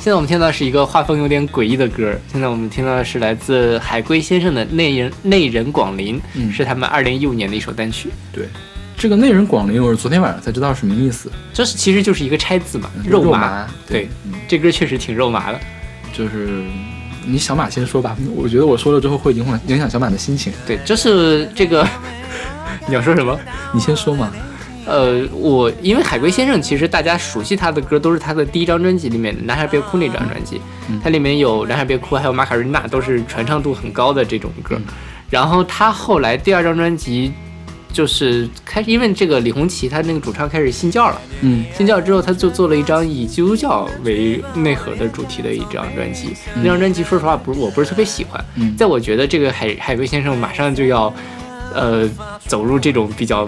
[0.08, 2.18] 现在我们听到是一个画风有点诡异的歌。
[2.32, 8.10] 现在我们听到的是来自海龟先生的《内人内人广林》，嗯是他们二零一五年的一首单曲。
[8.32, 8.48] 对，
[8.98, 13.38] 这个内人广林，我是昨天晚上才知道什么意思，这是其实就是一个拆字嘛，肉麻。
[13.38, 15.60] 麻对，嗯这歌确实挺肉麻的。
[16.14, 16.64] 就是
[17.26, 21.86] 你小马先说吧，我觉得我说了之后会影响影响小马的心情，对，就是这个。
[22.88, 23.38] 你要说什么？
[23.74, 24.32] 你先说嘛。
[24.88, 30.98] 呃，我因为海龟先生，其实大家熟悉他的歌都是他的第一张专辑里面的《男孩别哭》那张专辑，嗯。
[31.04, 34.78] 它里面有《男孩别哭》，还有《马卡瑞娜》，都是传唱度很高的这种歌。
[34.78, 34.86] 嗯。
[35.30, 37.34] 然后他后来第二张专辑
[37.92, 41.66] 就是开始，因为这个李红旗他那个主唱开始信教了，嗯。
[41.76, 46.30] 信教之后他就做了一张以基督教为内核的主题的一张专辑。
[46.56, 48.74] 那张专辑说实话不是我不是特别喜欢，嗯。
[48.78, 51.14] 在我觉得这个海海龟先生马上就要
[51.74, 52.10] 呃
[52.46, 53.46] 走入这种比较。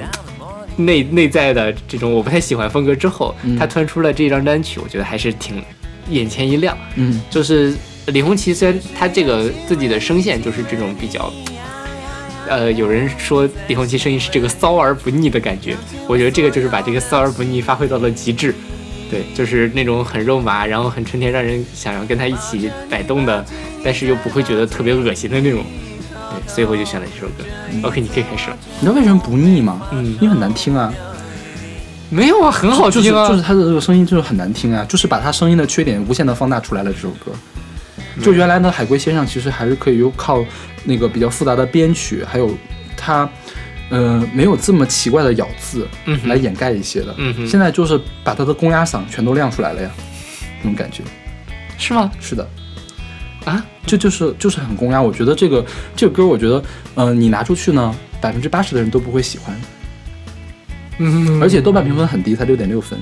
[0.79, 5.61] 内内在的这种我不太喜欢风格之后，嗯他突然出了这张单曲，我觉得还是挺
[6.09, 6.77] 眼前一亮。
[6.95, 7.75] 嗯就是
[8.07, 11.31] 李红旗虽然他这个自己的声线就是这种比较，
[12.47, 15.75] 呃，有人说李红旗声音是这个骚而不腻的感觉，
[16.07, 18.53] 我觉得这个就是把这个骚而不腻发挥到了极致。
[19.11, 23.43] 对，就是那种很肉麻，然后很春天，让人想要跟他一起摆动的，
[23.83, 25.63] 但是又不会觉得特别恶心的那种。
[26.49, 27.43] 对，所以我就选了这首歌。
[27.87, 28.57] OK，你可以开始了。
[28.79, 29.87] 你知道为什么不腻吗？
[29.91, 30.93] 嗯因为很难听啊。
[32.09, 33.29] 没有啊，很好听啊。
[33.29, 36.91] 就是他的这个声音就是很难听啊，就是把他声音的缺点无限的放大出来了。
[36.91, 37.31] 这首歌，
[38.21, 40.43] 就原来呢海龟先生其实还是可以有靠
[40.85, 42.51] 那个比较复杂的编曲，还有
[42.97, 43.29] 他
[43.89, 47.13] 呃没有这么奇怪的咬字嗯来掩盖一些的。
[47.17, 49.91] 嗯哼现在就是把他的公鸭嗓全都亮出来了呀，
[50.61, 51.03] 那种感觉。
[51.77, 52.11] 是吗？
[52.19, 52.45] 是的，
[53.45, 55.01] 啊，这就是就是很公鸭。
[55.01, 55.65] 我觉得这个
[55.95, 56.63] 这个歌，我觉得
[56.95, 59.61] 呃你拿出去呢，百分之八十的人都不会喜欢，
[60.97, 62.99] 嗯，而且豆瓣评分很低，才六点六分。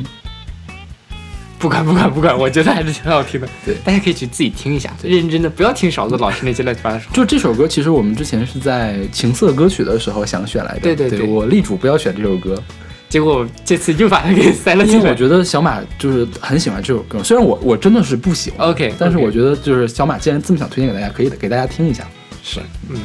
[1.60, 3.50] 不管不管不管，我觉得还是挺好听的。
[3.66, 7.12] 对大家可以去自己听一下，认真的，不要听勺子老师那些乱七八糟说。
[7.12, 10.82] 就这首歌，其实我们之前是在情色歌曲的时候想选来的。
[10.82, 12.62] 对对对我力主不要选这首歌，
[13.10, 15.00] 结果这次又把它给塞了进来。
[15.00, 22.06] 因为我觉得小马就是很喜欢这首歌，虽然我我真的是不喜欢 OK，但是我觉得就是小马既然这么想推荐给大家，可以给大家听一下。
[22.44, 23.00] 是，嗯，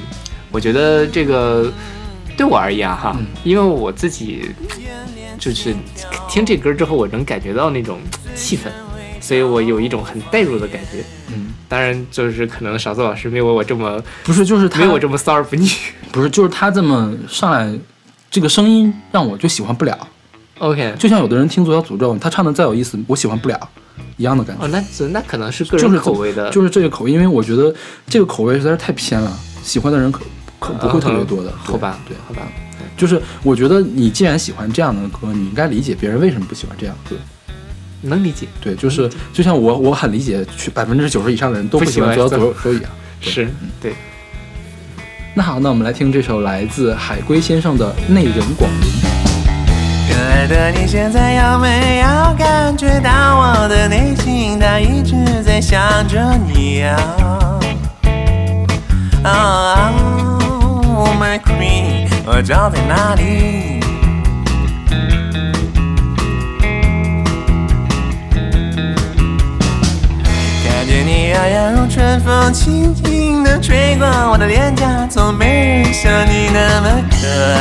[0.51, 1.73] 我觉得这个
[2.37, 4.51] 对我而言哈，嗯因为我自己
[5.39, 5.75] 就是
[6.29, 7.99] 听这歌之后，我能感觉到那种
[8.35, 8.69] 气氛，
[9.21, 11.03] 所以我有一种很代入的感觉。
[11.35, 15.69] 嗯，当然，就是可能勺子老师没有我这么不是，就是他没有我这么骚而不腻。
[16.13, 17.73] 不是，就是他这么上来，
[18.33, 20.09] 这个声音让我就喜欢不了。
[20.59, 23.69] OK，就像有的人听《左小诅咒》，他唱的再有意思，我喜欢不了，
[24.17, 24.65] 一样的感觉。
[24.65, 27.75] 哦，那那可能是个人就是口味的，就是这个口味，因为我觉得
[28.07, 30.23] 这个口味实在是太偏了，喜欢的人可
[30.59, 31.51] 可不会特别多的。
[31.51, 32.51] 嗯好吧，对，好吧，
[32.97, 37.17] 就是我觉得你既然喜欢这样的歌，你应该理解别人为什么不喜欢这样的歌。
[38.01, 42.91] 能理解，对，就是就像我我很理解，去百分之九十以上的人都不喜欢左小诅咒一样。
[43.21, 43.47] 是
[43.79, 43.93] 对。
[45.35, 48.91] 那好，那我们来听这首来自海龟先生的《内人广陵》。
[50.11, 56.97] 可爱的你现在有没有感觉到我的内心，它一直在想着你呀、
[59.25, 59.91] 啊、
[60.99, 63.82] oh, my queen，我找在哪里？
[71.33, 77.17] 呀呀如春风，轻轻地吹过我的脸颊，从没人像你那么可
[77.55, 77.59] 爱。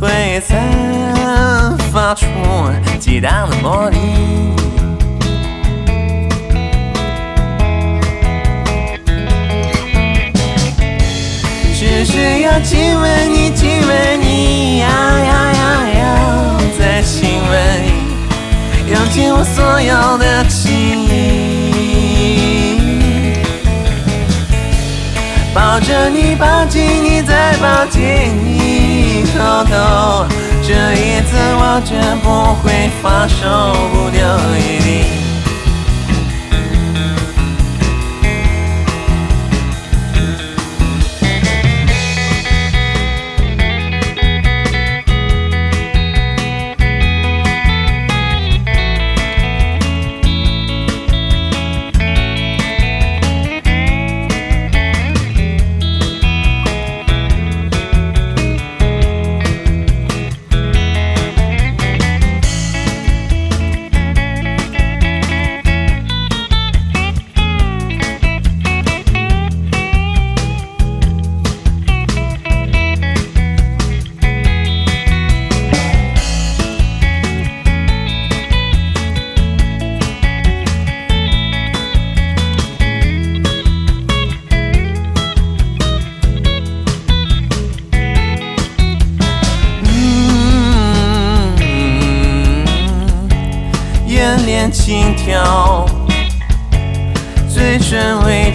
[0.00, 2.26] 会散发出
[3.00, 3.96] 激荡的魔力。
[11.74, 16.00] 只是要亲吻你，亲吻你，呀呀呀呀，
[16.78, 17.88] 再亲吻你，
[18.92, 21.09] 用尽我所有的情
[25.70, 28.02] 抱着你，抱紧你，再抱紧
[28.44, 30.26] 你，偷偷，
[30.66, 31.94] 这一次我绝
[32.24, 34.18] 不会放手，不丢
[34.58, 35.29] 一滴。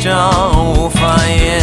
[0.06, 1.60] 张无法言。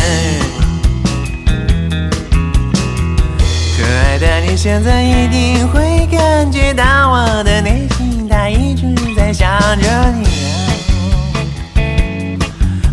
[3.78, 6.82] 可爱的你现在一定会感觉到
[7.12, 9.49] 我的内心，它一直在想
[9.80, 10.26] 着你。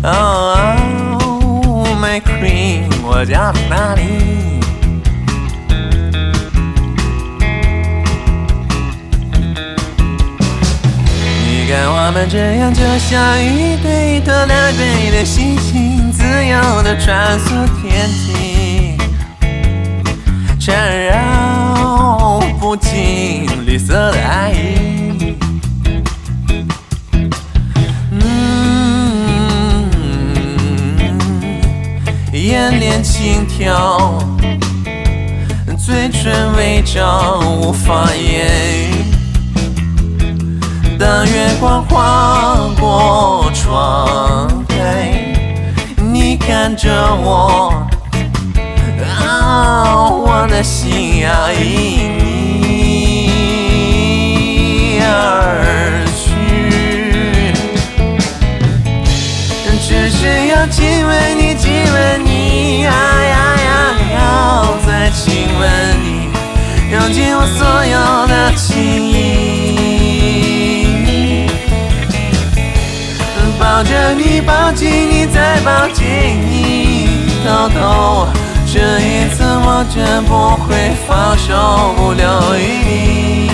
[0.04, 3.52] Oh, my queen，我叫
[12.10, 17.50] 我们这样，就像一对拖拉队的星星，自由的穿梭
[17.80, 18.98] 天际，
[20.58, 25.36] 缠绕不尽绿色的爱意。
[28.10, 29.88] 嗯，
[32.32, 34.18] 眼帘轻跳，
[35.78, 38.48] 嘴唇微张，无法言
[38.96, 38.99] 语。
[41.00, 45.32] 当月光划过窗台，
[45.96, 46.90] 你看着
[47.22, 47.72] 我，
[49.18, 52.18] 啊，我的心要因
[52.58, 53.30] 你
[55.00, 56.20] 而去。
[59.80, 62.92] 只是要亲吻你，亲吻你，啊，
[64.86, 65.66] 再亲吻
[66.04, 66.28] 你，
[66.92, 69.89] 用尽我所有的情意。
[73.80, 76.04] 抱着你，抱紧你，再抱紧
[76.50, 77.08] 你，
[77.42, 78.28] 偷偷，
[78.66, 82.22] 这一次我绝不会放手，不留
[82.58, 83.48] 余地。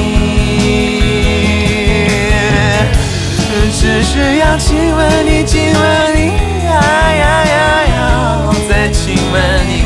[3.70, 5.80] 只是要亲吻你，亲吻
[6.16, 6.20] 你，
[6.64, 7.54] 呀呀呀，
[7.94, 9.84] 要再亲吻你，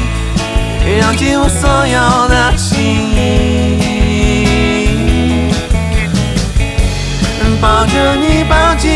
[1.03, 3.19] 用尽我所有的情意。
[7.61, 8.91] 抱着你，抱紧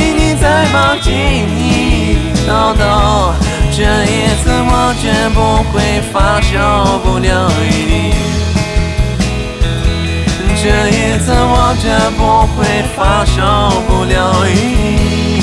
[0.75, 1.13] 你，再抱紧
[1.55, 2.83] 你，豆豆，
[3.71, 4.13] 这一
[4.43, 5.39] 次我绝不
[5.71, 5.75] 会
[6.13, 6.53] 放手，
[7.05, 7.31] 不留
[7.63, 7.93] 余地。
[10.57, 11.85] 这一次我绝
[12.17, 12.21] 不
[12.57, 12.59] 会
[12.97, 13.39] 放手，
[13.87, 14.15] 不留
[14.47, 15.43] 余地。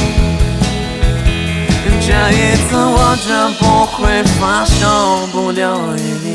[2.03, 2.35] 这一
[2.67, 3.25] 次我绝
[3.59, 4.81] 不会放手，
[5.31, 5.61] 不留
[5.95, 6.30] 余地。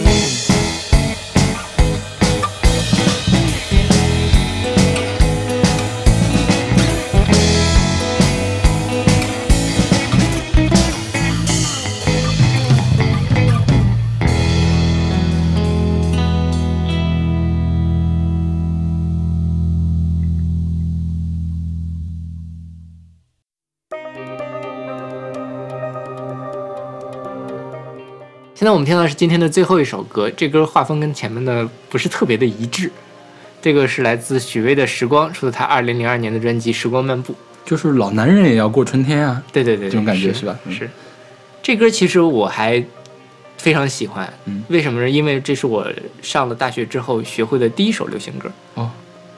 [28.66, 32.90] 现在我们听到的是今天的最后一首歌，这歌画风跟前面的不是特别的一致。
[33.62, 37.32] 这个是来自许巍的《时光》，出自他二零零二年的专辑《时光漫步》。
[37.64, 39.40] 就是老男人也要过春天啊！
[39.52, 40.58] 对对对，这种感觉是吧？
[40.68, 40.90] 是。
[41.62, 42.84] 这歌其实我还
[43.56, 45.08] 非常喜欢，嗯，为什么呢？
[45.08, 45.88] 因为这是我
[46.20, 48.50] 上了大学之后学会的第一首流行歌。
[48.74, 48.90] 哦。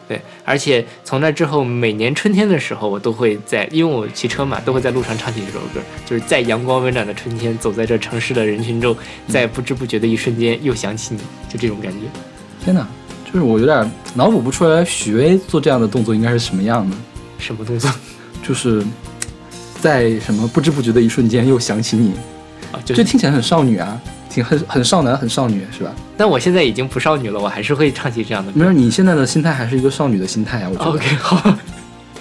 [0.09, 5.81] 对，而且从那之后，每年春天的时候，我都会在，因为我骑车嘛，都会在路上唱起这首歌。
[6.07, 8.97] 就是在阳光温暖的春天，走在这城市的人群中，
[9.29, 11.99] 在不知不觉的一瞬间，又想起你，就这种感觉。
[12.65, 12.89] 天哪，
[13.27, 16.97] 就是我有点脑补不出来，许巍做这样的动作应该是什么样的？
[17.39, 17.91] 什么动作？
[18.43, 18.83] 就是
[19.81, 22.13] 在什么不知不觉的一瞬间，又想起你，
[22.73, 24.01] 啊，就这听起来很少女啊。
[24.39, 25.93] 挺很很少男，很少女，是吧？
[26.17, 28.53] 但我现在已经不少女了，我还是会唱起这样的。
[28.55, 30.91] 没有，你现在的心态还是一个少女的心态啊，我觉得。
[30.91, 31.59] OK，好。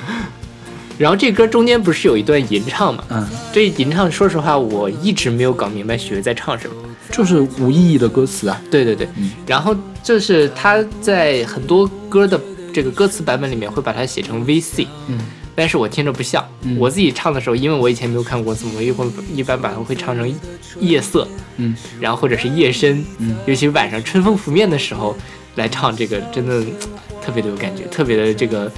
[0.98, 3.04] 然后这歌中间不是有一段吟唱嘛？
[3.10, 3.28] 嗯。
[3.54, 6.76] 这吟唱，说实话，我一直没有搞明白许巍在唱什么，
[7.12, 8.60] 就是无意义的歌词啊。
[8.72, 9.08] 对对对。
[9.18, 9.30] 嗯。
[9.46, 12.40] 然后就是他在很多歌的
[12.74, 14.88] 这个歌词版本里面会把它写成 VC。
[15.08, 15.20] 嗯。
[15.58, 16.48] 但是我听着不像，
[16.78, 19.04] 我自己唱的时候，因为我以前没有看过字幕，一会
[19.34, 20.40] 一般把它会唱成
[20.80, 25.18] 夜色，嗯，然后或者是夜深，嗯，尤其晚上春风拂面的时候
[25.56, 26.64] 来唱这个，真的
[27.26, 28.72] 特别的有感觉，特别的这个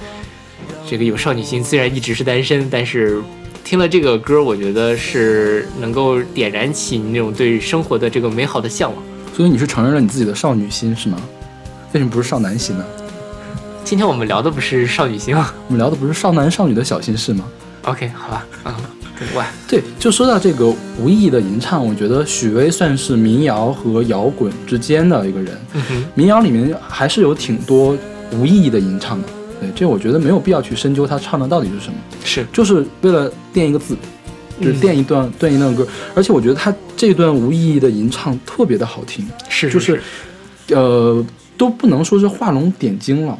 [0.88, 1.62] 这个有少女心。
[1.62, 3.20] 虽然一直是单身，但是
[3.62, 9.02] 听了这个歌，我觉得是能够点燃起你那种对生活的这个美好的向往。
[9.36, 11.20] 所以你是承认了你自己的少女心是吗？
[11.92, 12.84] 为什么不是少男心呢？
[13.90, 15.52] 今天我们聊的不是少女心吗？
[15.66, 17.44] 我们聊的不是少男少女的小心事吗
[17.82, 18.72] ？OK，好吧，嗯，
[19.34, 25.58] 哇，对，就说到这个无意义的吟唱，我觉得许巍算是民谣和摇滚之间的一个人。
[25.74, 27.98] 嗯哼，民谣里面还是有挺多
[28.30, 29.28] 无意义的吟唱的。
[29.60, 33.96] 对，这我觉得没有必要去深究他唱的到底是什么，是就是为了垫一个字，
[34.60, 35.84] 就是垫一段垫一段歌。
[36.14, 40.00] 而且我觉得他这段无意义的吟唱特别的好听，是，就是，
[40.68, 41.26] 呃，
[41.58, 43.36] 都不能说是画龙点睛了。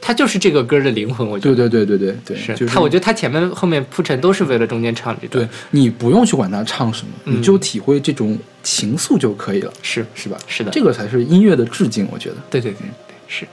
[0.00, 1.54] 他就是这个歌的灵魂，我觉得。
[1.56, 2.80] 对对对对对对，是就是他。
[2.80, 5.44] 我觉得他前面后面铺陈都是为了中间唱这段。
[5.44, 9.72] 对你不用去管他唱什么，你就体会这种情愫就可以了。
[9.82, 10.38] 是是吧？
[10.46, 12.36] 是的，这个才是音乐的致敬，我觉得。
[12.50, 13.46] 对对对对，是。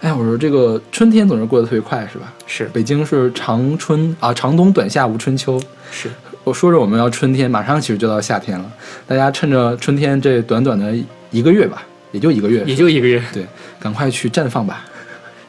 [0.00, 2.32] 哎，我说这个春天总是过得特别快，是吧？
[2.46, 2.66] 是。
[2.72, 5.60] 北京是长春啊，长冬短夏无春秋。
[5.90, 6.10] 是。
[6.44, 8.72] 我说着我们要春天，马上其实就到夏天了。
[9.06, 10.94] 大家趁着春天这短短的
[11.30, 11.82] 一个月吧，
[12.12, 13.44] 也就一个月，也就一个月，对，
[13.78, 14.84] 赶快去绽放吧。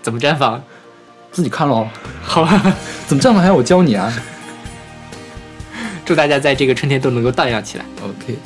[0.01, 0.61] 怎么绽放？
[1.31, 1.87] 自己看喽。
[2.21, 2.75] 好吧。
[3.07, 4.11] 怎么绽放还要我教你啊？
[6.05, 7.85] 祝大家在这个春天都能够荡漾起来。
[8.01, 8.37] OK。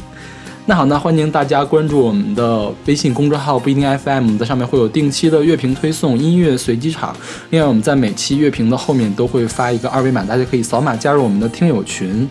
[0.65, 7.13] 那好，那欢迎大家关注我们的微信公众号不一定 FM，在上面会有定期的乐评推送、音乐随机场。
[7.49, 12.25] 另外，我们在每期乐评的后面都会发一个二维码，大家可以扫码加入我们的听友群。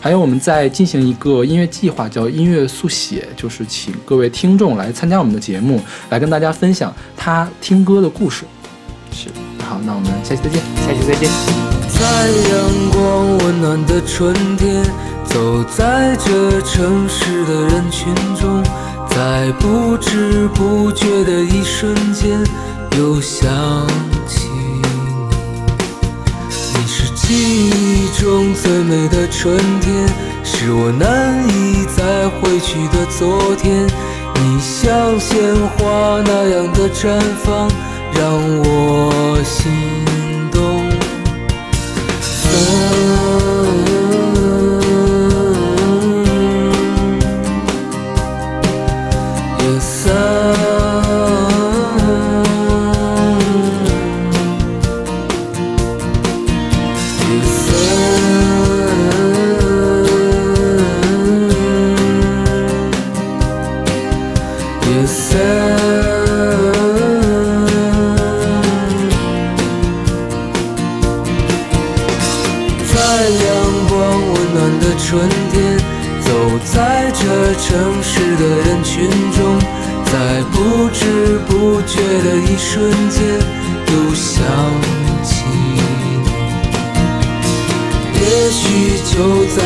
[0.00, 8.44] 还有，我们在进行一个音乐计划，叫音乐速写，就是请各位听众来参加我们的节目，来跟大家分享他听歌的故事。
[9.14, 9.28] 是，
[9.64, 11.30] 好，那我们下期再见，下期再见。
[11.88, 12.00] 在
[12.50, 14.84] 阳光温暖的春天。
[15.26, 18.62] 走在这城市的人群中，
[19.10, 22.38] 在不知不觉的一瞬间，
[22.96, 23.50] 又想
[24.28, 24.86] 起你。
[26.48, 30.08] 你是记忆中最美的春天，
[30.44, 33.88] 是我难以再回去的昨天。
[34.36, 37.68] 你像鲜花那样的绽放，
[38.14, 39.72] 让我心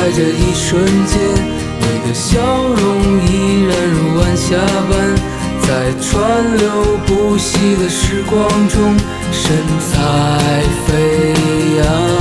[0.09, 1.21] 在这一瞬间，
[1.81, 4.57] 你的笑容依然如晚霞
[4.89, 5.15] 般，
[5.61, 8.97] 在川流不息的时光中，
[9.31, 11.35] 神采飞
[11.77, 12.18] 扬。